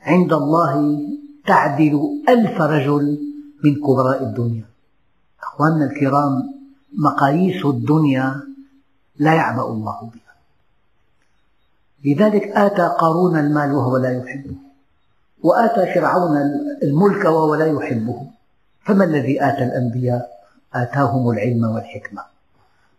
عند 0.01 0.34
الله 0.34 0.99
تعدل 1.47 2.23
ألف 2.30 2.62
رجل 2.62 3.19
من 3.63 3.75
كبراء 3.75 4.23
الدنيا. 4.23 4.65
أخواننا 5.43 5.86
الكرام 5.86 6.53
مقاييس 6.93 7.65
الدنيا 7.65 8.41
لا 9.19 9.34
يعبأ 9.34 9.65
الله 9.65 10.12
بها. 10.13 10.36
لذلك 12.06 12.43
آتى 12.43 12.95
قارون 12.99 13.39
المال 13.39 13.71
وهو 13.71 13.97
لا 13.97 14.17
يحبه 14.17 14.56
وآتى 15.43 15.93
فرعون 15.93 16.38
الملك 16.84 17.25
وهو 17.25 17.56
لا 17.56 17.65
يحبه. 17.65 18.37
فما 18.88 19.04
الذي 19.04 19.43
آتى 19.43 19.63
الأنبياء؟ 19.63 20.30
آتاهم 20.73 21.30
العلم 21.30 21.63
والحكمة. 21.63 22.21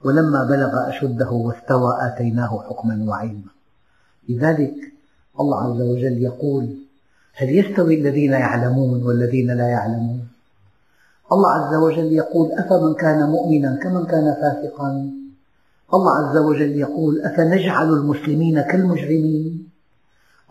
ولما 0.04 0.44
بلغ 0.44 0.88
أشده 0.88 1.30
واستوى 1.30 1.98
آتيناه 2.00 2.64
حكما 2.68 3.04
وعلما. 3.08 3.50
لذلك 4.28 4.74
الله 5.40 5.58
عز 5.62 5.80
وجل 5.80 6.22
يقول 6.22 6.76
هل 7.34 7.48
يستوي 7.48 8.00
الذين 8.00 8.32
يعلمون 8.32 9.02
والذين 9.02 9.50
لا 9.50 9.68
يعلمون؟ 9.68 10.28
الله 11.32 11.50
عز 11.50 11.74
وجل 11.74 12.12
يقول 12.12 12.52
أفمن 12.52 12.94
كان 12.94 13.30
مؤمنا 13.30 13.78
كمن 13.82 14.06
كان 14.06 14.34
فاسقا؟ 14.34 15.10
الله 15.94 16.12
عز 16.18 16.36
وجل 16.36 16.76
يقول 16.76 17.20
أفنجعل 17.20 17.92
المسلمين 17.92 18.60
كالمجرمين؟ 18.60 19.68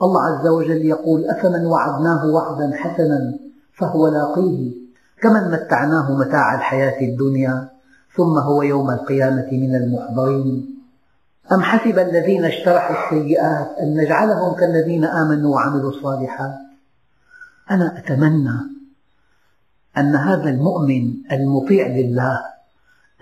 الله 0.02 0.22
عز 0.22 0.48
وجل 0.48 0.86
يقول 0.86 1.26
أفمن 1.26 1.66
وعدناه 1.66 2.26
وعدا 2.26 2.76
حسنا 2.76 3.40
فهو 3.74 4.08
لاقيه؟ 4.08 4.87
كمن 5.22 5.52
متعناه 5.52 6.12
متاع 6.12 6.56
الحياة 6.56 7.02
الدنيا 7.02 7.70
ثم 8.16 8.38
هو 8.38 8.62
يوم 8.62 8.92
القيامة 8.92 9.48
من 9.52 9.76
المحضرين. 9.76 10.78
أم 11.52 11.62
حسب 11.62 12.00
الذين 12.00 12.46
اشترحوا 12.46 12.96
السيئات 13.06 13.78
أن 13.82 13.98
نجعلهم 13.98 14.56
كالذين 14.56 15.06
آمنوا 15.06 15.56
وعملوا 15.56 15.90
الصالحات؟ 15.90 16.58
أنا 17.72 17.98
أتمنى 17.98 18.58
أن 19.98 20.16
هذا 20.16 20.50
المؤمن 20.50 21.14
المطيع 21.32 21.88
لله 21.88 22.40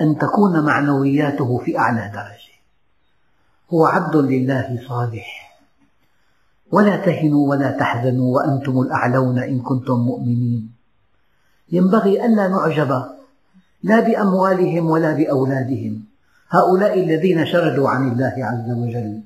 أن 0.01 0.17
تكون 0.17 0.65
معنوياته 0.65 1.57
في 1.57 1.79
أعلى 1.79 2.11
درجة. 2.13 2.55
هو 3.73 3.85
عبد 3.85 4.15
لله 4.15 4.79
صالح. 4.87 5.59
ولا 6.71 7.05
تهنوا 7.05 7.49
ولا 7.49 7.71
تحزنوا 7.71 8.35
وأنتم 8.35 8.79
الأعلون 8.79 9.39
إن 9.39 9.61
كنتم 9.61 9.99
مؤمنين. 9.99 10.74
ينبغي 11.71 12.25
ألا 12.25 12.47
نعجب 12.47 13.03
لا 13.83 13.99
بأموالهم 13.99 14.89
ولا 14.89 15.13
بأولادهم. 15.13 16.03
هؤلاء 16.49 17.03
الذين 17.03 17.45
شردوا 17.45 17.89
عن 17.89 18.11
الله 18.11 18.33
عز 18.37 18.71
وجل 18.71 19.21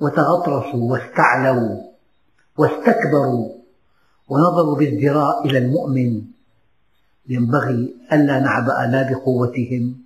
وتغطرسوا 0.00 0.92
واستعلوا 0.92 1.80
واستكبروا 2.58 3.48
ونظروا 4.28 4.76
بازدراء 4.76 5.46
إلى 5.46 5.58
المؤمن. 5.58 6.22
ينبغي 7.28 7.94
ألا 8.12 8.40
نعبأ 8.40 8.86
لا 8.92 9.10
بقوتهم 9.10 9.96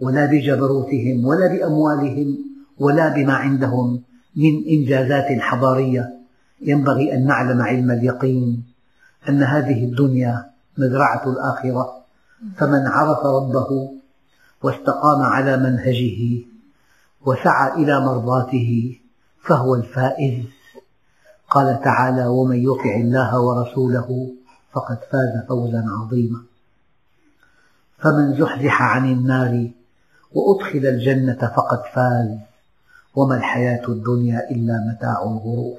ولا 0.00 0.26
بجبروتهم 0.26 1.24
ولا 1.24 1.46
بأموالهم 1.46 2.38
ولا 2.78 3.08
بما 3.08 3.32
عندهم 3.32 4.02
من 4.36 4.64
إنجازات 4.68 5.40
حضارية. 5.40 6.18
ينبغي 6.60 7.14
أن 7.14 7.26
نعلم 7.26 7.62
علم 7.62 7.90
اليقين 7.90 8.64
أن 9.28 9.42
هذه 9.42 9.84
الدنيا 9.84 10.50
مزرعة 10.78 11.32
الآخرة. 11.32 12.04
فمن 12.56 12.86
عرف 12.86 13.18
ربه 13.18 13.90
واستقام 14.62 15.22
على 15.22 15.56
منهجه 15.56 16.44
وسعى 17.26 17.72
إلى 17.72 18.00
مرضاته 18.00 19.00
فهو 19.42 19.74
الفائز. 19.74 20.44
قال 21.50 21.80
تعالى 21.80 22.26
ومن 22.26 22.56
يطع 22.56 22.94
الله 22.94 23.40
ورسوله 23.40 24.34
فقد 24.72 24.98
فاز 25.12 25.46
فوزا 25.48 25.84
عظيما 25.88 26.42
فمن 27.98 28.38
زحزح 28.38 28.82
عن 28.82 29.12
النار 29.12 29.70
وأدخل 30.32 30.78
الجنة 30.78 31.52
فقد 31.56 31.82
فاز. 31.94 32.38
وما 33.14 33.36
الحياة 33.36 33.88
الدنيا 33.88 34.50
إلا 34.50 34.94
متاع 34.94 35.22
الغرور. 35.22 35.78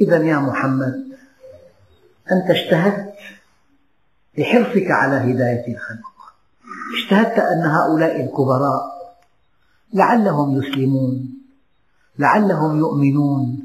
إذا 0.00 0.16
يا 0.16 0.38
محمد 0.38 0.94
أنت 2.32 2.50
اجتهدت 2.50 3.14
لحرصك 4.38 4.90
على 4.90 5.16
هداية 5.16 5.74
الخلق. 5.74 6.12
اجتهدت 6.98 7.38
أن 7.38 7.64
هؤلاء 7.64 8.24
الكبراء 8.24 8.92
لعلهم 9.92 10.62
يسلمون 10.62 11.34
لعلهم 12.18 12.78
يؤمنون 12.78 13.62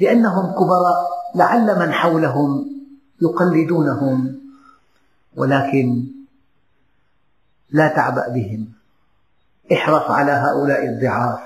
لأنهم 0.00 0.52
كبراء 0.52 1.08
لعل 1.34 1.78
من 1.78 1.92
حولهم 1.92 2.70
يقلدونهم 3.22 4.38
ولكن 5.36 6.04
لا 7.70 7.88
تعبأ 7.88 8.28
بهم. 8.28 8.68
احرص 9.72 10.10
على 10.10 10.32
هؤلاء 10.32 10.88
الضعاف 10.88 11.38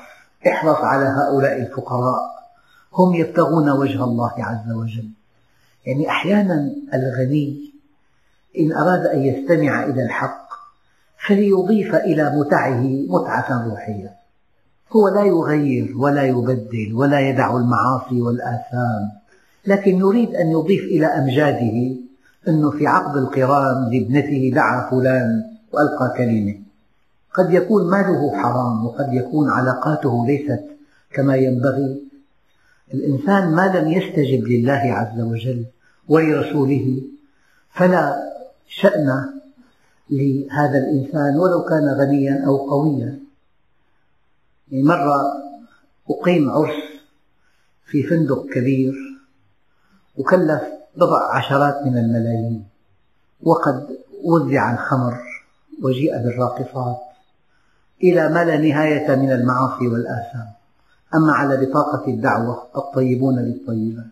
احرص 0.46 0.76
على 0.76 1.04
هؤلاء 1.04 1.62
الفقراء. 1.62 2.32
هم 2.94 3.14
يبتغون 3.14 3.70
وجه 3.70 4.04
الله 4.04 4.32
عز 4.38 4.72
وجل. 4.72 5.10
يعني 5.86 6.08
أحيانا 6.08 6.74
الغني 6.94 7.71
إن 8.58 8.72
أراد 8.72 9.06
أن 9.06 9.22
يستمع 9.22 9.84
إلى 9.84 10.02
الحق 10.02 10.48
فليضيف 11.26 11.94
إلى 11.94 12.32
متعه 12.36 12.80
متعة 13.08 13.68
روحية. 13.68 14.14
هو 14.92 15.08
لا 15.08 15.24
يغير 15.24 15.94
ولا 15.96 16.22
يبدل 16.22 16.94
ولا 16.94 17.20
يدع 17.20 17.56
المعاصي 17.56 18.22
والآثام 18.22 19.10
لكن 19.66 19.98
يريد 19.98 20.34
أن 20.34 20.50
يضيف 20.50 20.82
إلى 20.84 21.06
أمجاده 21.06 21.96
أنه 22.48 22.70
في 22.70 22.86
عقد 22.86 23.16
القران 23.16 23.90
لابنته 23.92 24.52
دعا 24.54 24.90
فلان 24.90 25.42
وألقى 25.72 26.14
كلمة. 26.16 26.54
قد 27.34 27.52
يكون 27.52 27.90
ماله 27.90 28.42
حرام 28.42 28.86
وقد 28.86 29.14
يكون 29.14 29.50
علاقاته 29.50 30.26
ليست 30.26 30.64
كما 31.12 31.36
ينبغي. 31.36 32.02
الإنسان 32.94 33.54
ما 33.54 33.78
لم 33.78 33.88
يستجب 33.88 34.44
لله 34.44 34.72
عز 34.72 35.20
وجل 35.20 35.64
ولرسوله 36.08 37.02
فلا 37.70 38.31
شأن 38.80 39.32
لهذا 40.10 40.78
الإنسان 40.78 41.36
ولو 41.36 41.64
كان 41.64 41.88
غنيا 41.88 42.44
أو 42.46 42.56
قويا. 42.70 43.18
يعني 44.70 44.84
مرة 44.84 45.22
أقيم 46.10 46.50
عرس 46.50 46.82
في 47.86 48.02
فندق 48.02 48.46
كبير 48.54 48.94
وكلف 50.18 50.62
بضع 50.96 51.36
عشرات 51.36 51.86
من 51.86 51.98
الملايين 51.98 52.64
وقد 53.42 53.88
وزع 54.24 54.72
الخمر 54.74 55.20
وجيء 55.82 56.18
بالراقصات 56.18 57.00
إلى 58.02 58.28
ما 58.28 58.44
لا 58.44 58.56
نهاية 58.56 59.16
من 59.16 59.32
المعاصي 59.32 59.88
والآثام. 59.88 60.52
أما 61.14 61.32
على 61.32 61.66
بطاقة 61.66 62.08
الدعوة 62.08 62.66
الطيبون 62.76 63.38
للطيبات. 63.38 64.06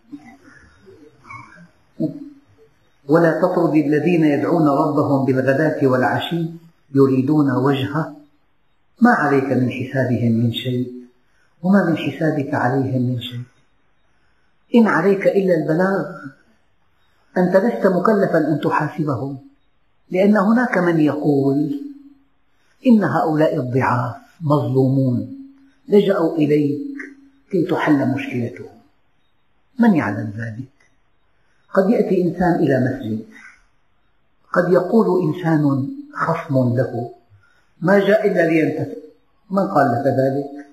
ولا 3.07 3.41
تطرد 3.41 3.75
الذين 3.75 4.23
يدعون 4.23 4.67
ربهم 4.67 5.25
بالغداة 5.25 5.87
والعشي 5.87 6.45
يريدون 6.95 7.51
وجهه. 7.51 8.15
ما 9.01 9.11
عليك 9.11 9.43
من 9.43 9.69
حسابهم 9.71 10.31
من 10.31 10.53
شيء 10.53 10.91
وما 11.63 11.89
من 11.89 11.97
حسابك 11.97 12.53
عليهم 12.53 13.01
من 13.01 13.21
شيء. 13.21 13.43
إن 14.75 14.87
عليك 14.87 15.27
إلا 15.27 15.53
البلاغ 15.55 16.05
أنت 17.37 17.55
لست 17.55 17.87
مكلفا 17.87 18.37
أن 18.37 18.59
تحاسبهم 18.63 19.37
لأن 20.11 20.37
هناك 20.37 20.77
من 20.77 20.99
يقول 20.99 21.79
إن 22.87 23.03
هؤلاء 23.03 23.55
الضعاف 23.55 24.15
مظلومون 24.41 25.37
لجأوا 25.87 26.35
إليك 26.35 26.81
كي 27.51 27.65
تحل 27.65 28.07
مشكلتهم. 28.07 28.81
من 29.79 29.95
يعلم 29.95 30.33
ذلك؟ 30.37 30.80
قد 31.73 31.89
يأتي 31.89 32.21
إنسان 32.21 32.55
إلى 32.55 32.79
مسجد. 32.79 33.25
قد 34.53 34.71
يقول 34.73 35.07
إنسان 35.23 35.87
خصم 36.13 36.75
له. 36.77 37.11
ما 37.81 37.99
جاء 37.99 38.27
إلا 38.27 38.41
لينتفع. 38.47 39.01
من 39.49 39.67
قال 39.67 39.91
لك 39.91 40.05
ذلك؟ 40.05 40.67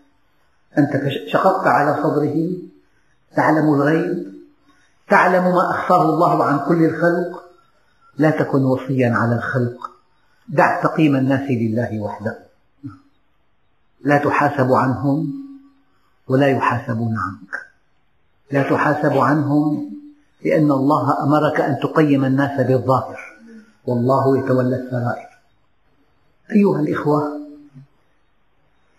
أنت 0.79 1.09
شققت 1.33 1.67
على 1.67 2.03
صدره. 2.03 2.49
تعلم 3.37 3.75
الغيب. 3.75 4.33
تعلم 5.11 5.45
ما 5.45 5.71
أخفاه 5.71 6.03
الله 6.03 6.45
عن 6.45 6.59
كل 6.69 6.85
الخلق. 6.85 7.45
لا 8.19 8.31
تكن 8.31 8.65
وصيا 8.65 9.11
على 9.15 9.35
الخلق. 9.35 9.91
دع 10.49 10.83
تقييم 10.83 11.17
الناس 11.17 11.51
لله 11.51 12.01
وحده. 12.01 12.39
لا 14.05 14.19
تحاسب 14.19 14.73
عنهم 14.73 15.33
ولا 16.29 16.47
يحاسبون 16.47 17.17
عنك. 17.19 17.67
لا 18.51 18.63
تحاسب 18.63 19.19
عنهم 19.19 19.98
لأن 20.45 20.71
الله 20.71 21.23
أمرك 21.23 21.61
أن 21.61 21.79
تقيم 21.83 22.25
الناس 22.25 22.67
بالظاهر. 22.67 23.19
والله 23.87 24.39
يتولى 24.39 24.77
السرائر. 24.77 25.29
أيها 26.53 26.81
الإخوة 26.81 27.39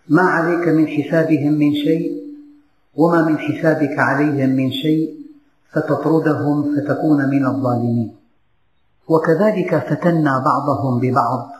ما 0.08 0.22
عليك 0.22 0.68
من 0.68 0.86
حسابهم 0.88 1.52
من 1.52 1.74
شيء 1.74 2.20
وما 2.94 3.22
من 3.22 3.38
حسابك 3.38 3.98
عليهم 3.98 4.50
من 4.50 4.70
شيء 4.70 5.14
فتطردهم 5.72 6.76
فتكون 6.76 7.28
من 7.30 7.46
الظالمين. 7.46 8.14
وكذلك 9.08 9.78
فتنا 9.90 10.38
بعضهم 10.38 11.00
ببعض 11.00 11.50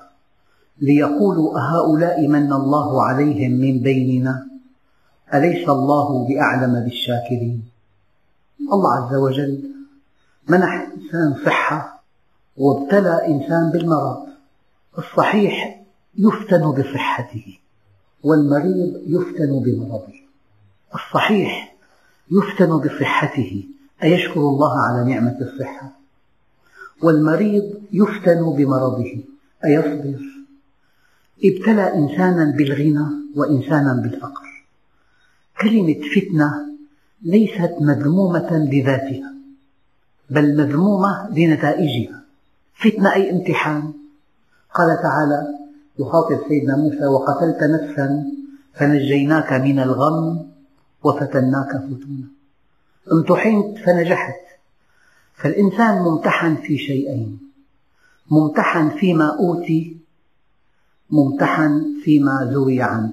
ليقولوا 0.81 1.59
أهؤلاء 1.59 2.29
من 2.29 2.53
الله 2.53 3.03
عليهم 3.03 3.53
من 3.53 3.79
بيننا؟ 3.79 4.47
أليس 5.35 5.69
الله 5.69 6.27
بأعلم 6.29 6.85
بالشاكرين؟ 6.85 7.63
الله 8.73 9.07
عز 9.07 9.15
وجل 9.15 9.71
منح 10.49 10.91
إنسان 10.97 11.45
صحة 11.45 12.03
وابتلى 12.57 13.27
إنسان 13.27 13.71
بالمرض. 13.71 14.27
الصحيح 14.99 15.83
يفتن 16.19 16.71
بصحته 16.71 17.59
والمريض 18.23 19.03
يفتن 19.07 19.63
بمرضه. 19.65 20.21
الصحيح 20.95 21.77
يفتن 22.31 22.79
بصحته 22.79 23.65
أيشكر 24.03 24.41
الله 24.41 24.79
على 24.79 25.15
نعمة 25.15 25.39
الصحة؟ 25.41 25.93
والمريض 27.03 27.83
يفتن 27.93 28.53
بمرضه 28.57 29.19
أيصبر؟ 29.65 30.21
ابتلى 31.45 31.95
إنسانا 31.95 32.57
بالغنى 32.57 33.07
وإنسانا 33.37 33.93
بالفقر. 33.95 34.65
كلمة 35.61 36.01
فتنة 36.15 36.70
ليست 37.23 37.77
مذمومة 37.81 38.69
لذاتها 38.73 39.35
بل 40.31 40.57
مذمومة 40.57 41.31
لنتائجها 41.31 42.23
فتنة 42.75 43.15
أي 43.15 43.31
امتحان؟ 43.31 43.93
قال 44.75 45.03
تعالى 45.03 45.47
يخاطب 45.99 46.39
سيدنا 46.49 46.77
موسى 46.77 47.07
وقتلت 47.07 47.63
نفسا 47.63 48.25
فنجيناك 48.75 49.53
من 49.53 49.79
الغم 49.79 50.47
وفتناك 51.03 51.71
فتونا. 51.71 52.29
امتحنت 53.13 53.79
فنجحت. 53.79 54.41
فالإنسان 55.35 56.03
ممتحن 56.03 56.57
في 56.57 56.79
شيئين 56.79 57.39
ممتحن 58.31 58.89
فيما 58.89 59.37
أوتي 59.39 59.97
ممتحن 61.11 61.85
فيما 62.05 62.51
زوي 62.53 62.83
عنه. 62.83 63.13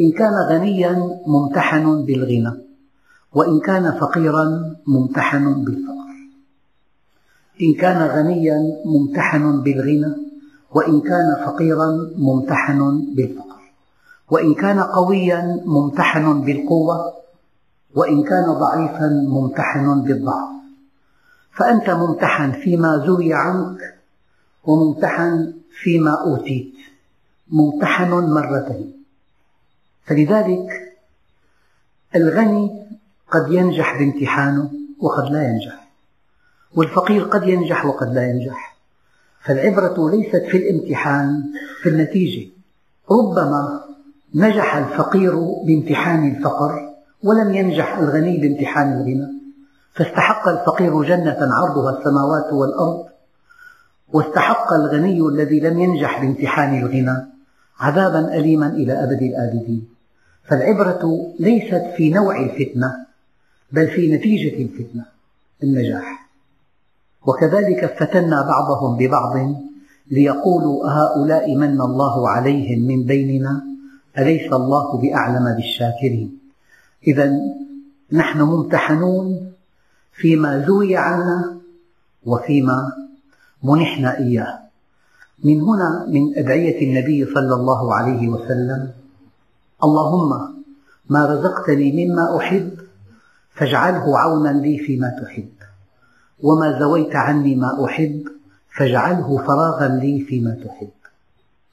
إن 0.00 0.12
كان 0.12 0.32
غنيا 0.48 1.20
ممتحن 1.26 2.04
بالغنى. 2.04 2.67
وإن 3.32 3.60
كان 3.60 3.98
فقيرا 4.00 4.76
ممتحن 4.86 5.64
بالفقر. 5.64 6.08
إن 7.62 7.74
كان 7.80 8.02
غنيا 8.02 8.58
ممتحن 8.84 9.62
بالغنى. 9.62 10.16
وإن 10.74 11.00
كان 11.00 11.36
فقيرا 11.46 11.86
ممتحن 12.16 12.80
بالفقر. 13.16 13.60
وإن 14.30 14.54
كان 14.54 14.80
قويا 14.80 15.62
ممتحن 15.64 16.40
بالقوة. 16.40 17.12
وإن 17.94 18.22
كان 18.22 18.52
ضعيفا 18.52 19.08
ممتحن 19.28 20.02
بالضعف. 20.02 20.48
فأنت 21.52 21.90
ممتحن 21.90 22.52
فيما 22.52 23.04
زوي 23.06 23.34
عنك 23.34 23.98
وممتحن 24.64 25.52
فيما 25.82 26.10
أوتيت. 26.10 26.74
ممتحن 27.50 28.10
مرتين. 28.10 28.92
فلذلك 30.06 30.96
الغني 32.16 32.87
قد 33.30 33.52
ينجح 33.52 33.98
بامتحانه 33.98 34.70
وقد 35.00 35.32
لا 35.32 35.42
ينجح. 35.42 35.88
والفقير 36.76 37.22
قد 37.24 37.48
ينجح 37.48 37.86
وقد 37.86 38.14
لا 38.14 38.30
ينجح. 38.30 38.76
فالعبرة 39.44 40.10
ليست 40.10 40.42
في 40.50 40.56
الامتحان 40.56 41.42
في 41.82 41.88
النتيجة. 41.88 42.50
ربما 43.10 43.80
نجح 44.34 44.76
الفقير 44.76 45.34
بامتحان 45.66 46.36
الفقر 46.36 46.94
ولم 47.22 47.54
ينجح 47.54 47.98
الغني 47.98 48.38
بامتحان 48.38 48.92
الغنى. 48.92 49.28
فاستحق 49.92 50.48
الفقير 50.48 51.02
جنة 51.02 51.38
عرضها 51.40 51.98
السماوات 51.98 52.52
والأرض 52.52 53.04
واستحق 54.12 54.72
الغني 54.72 55.20
الذي 55.20 55.60
لم 55.60 55.78
ينجح 55.78 56.20
بامتحان 56.20 56.78
الغنى 56.78 57.26
عذابا 57.80 58.34
أليما 58.34 58.66
إلى 58.66 58.92
أبد 58.92 59.22
الآبدين. 59.22 59.88
فالعبرة 60.44 61.32
ليست 61.40 61.82
في 61.96 62.10
نوع 62.10 62.40
الفتنة 62.40 63.07
بل 63.72 63.88
في 63.88 64.12
نتيجة 64.12 64.62
الفتنة 64.62 65.04
النجاح. 65.62 66.28
وكذلك 67.26 67.96
فتنا 68.00 68.42
بعضهم 68.42 68.96
ببعض 68.96 69.54
ليقولوا 70.10 70.88
أهؤلاء 70.88 71.54
من 71.54 71.80
الله 71.80 72.28
عليهم 72.28 72.86
من 72.86 73.04
بيننا؟ 73.04 73.64
أليس 74.18 74.52
الله 74.52 74.98
بأعلم 74.98 75.56
بالشاكرين؟ 75.56 76.38
إذا 77.06 77.32
نحن 78.12 78.42
ممتحنون 78.42 79.52
فيما 80.12 80.66
زوي 80.66 80.96
عنا 80.96 81.58
وفيما 82.26 82.92
منحنا 83.62 84.18
إياه. 84.18 84.58
من 85.44 85.60
هنا 85.60 86.06
من 86.08 86.38
أدعية 86.38 86.82
النبي 86.82 87.24
صلى 87.24 87.54
الله 87.54 87.94
عليه 87.94 88.28
وسلم 88.28 88.90
اللهم 89.84 90.54
ما 91.08 91.26
رزقتني 91.26 92.06
مما 92.06 92.36
أحب 92.36 92.70
فاجعله 93.58 94.18
عونا 94.18 94.48
لي 94.48 94.78
فيما 94.78 95.08
تحب. 95.22 95.52
وما 96.40 96.78
زويت 96.80 97.16
عني 97.16 97.54
ما 97.56 97.84
أحب 97.84 98.24
فاجعله 98.76 99.38
فراغا 99.38 99.88
لي 99.88 100.20
فيما 100.20 100.56
تحب. 100.64 100.90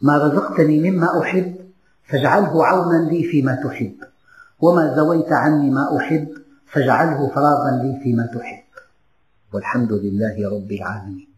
ما 0.02 0.18
رزقتني 0.18 0.92
مما 0.92 1.22
أحب 1.22 1.56
فاجعله 2.10 2.66
عونا 2.66 3.10
لي 3.10 3.24
فيما 3.24 3.56
تحب. 3.56 3.96
وما 4.62 4.96
زويت 4.96 5.32
عني 5.32 5.70
ما 5.70 5.98
أحب 5.98 6.28
فاجعله 6.72 7.30
فراغا 7.30 7.72
لي 7.84 8.00
فيما 8.04 8.26
تحب. 8.26 8.64
والحمد 9.54 9.92
لله 9.92 10.50
رب 10.56 10.72
العالمين. 10.72 11.35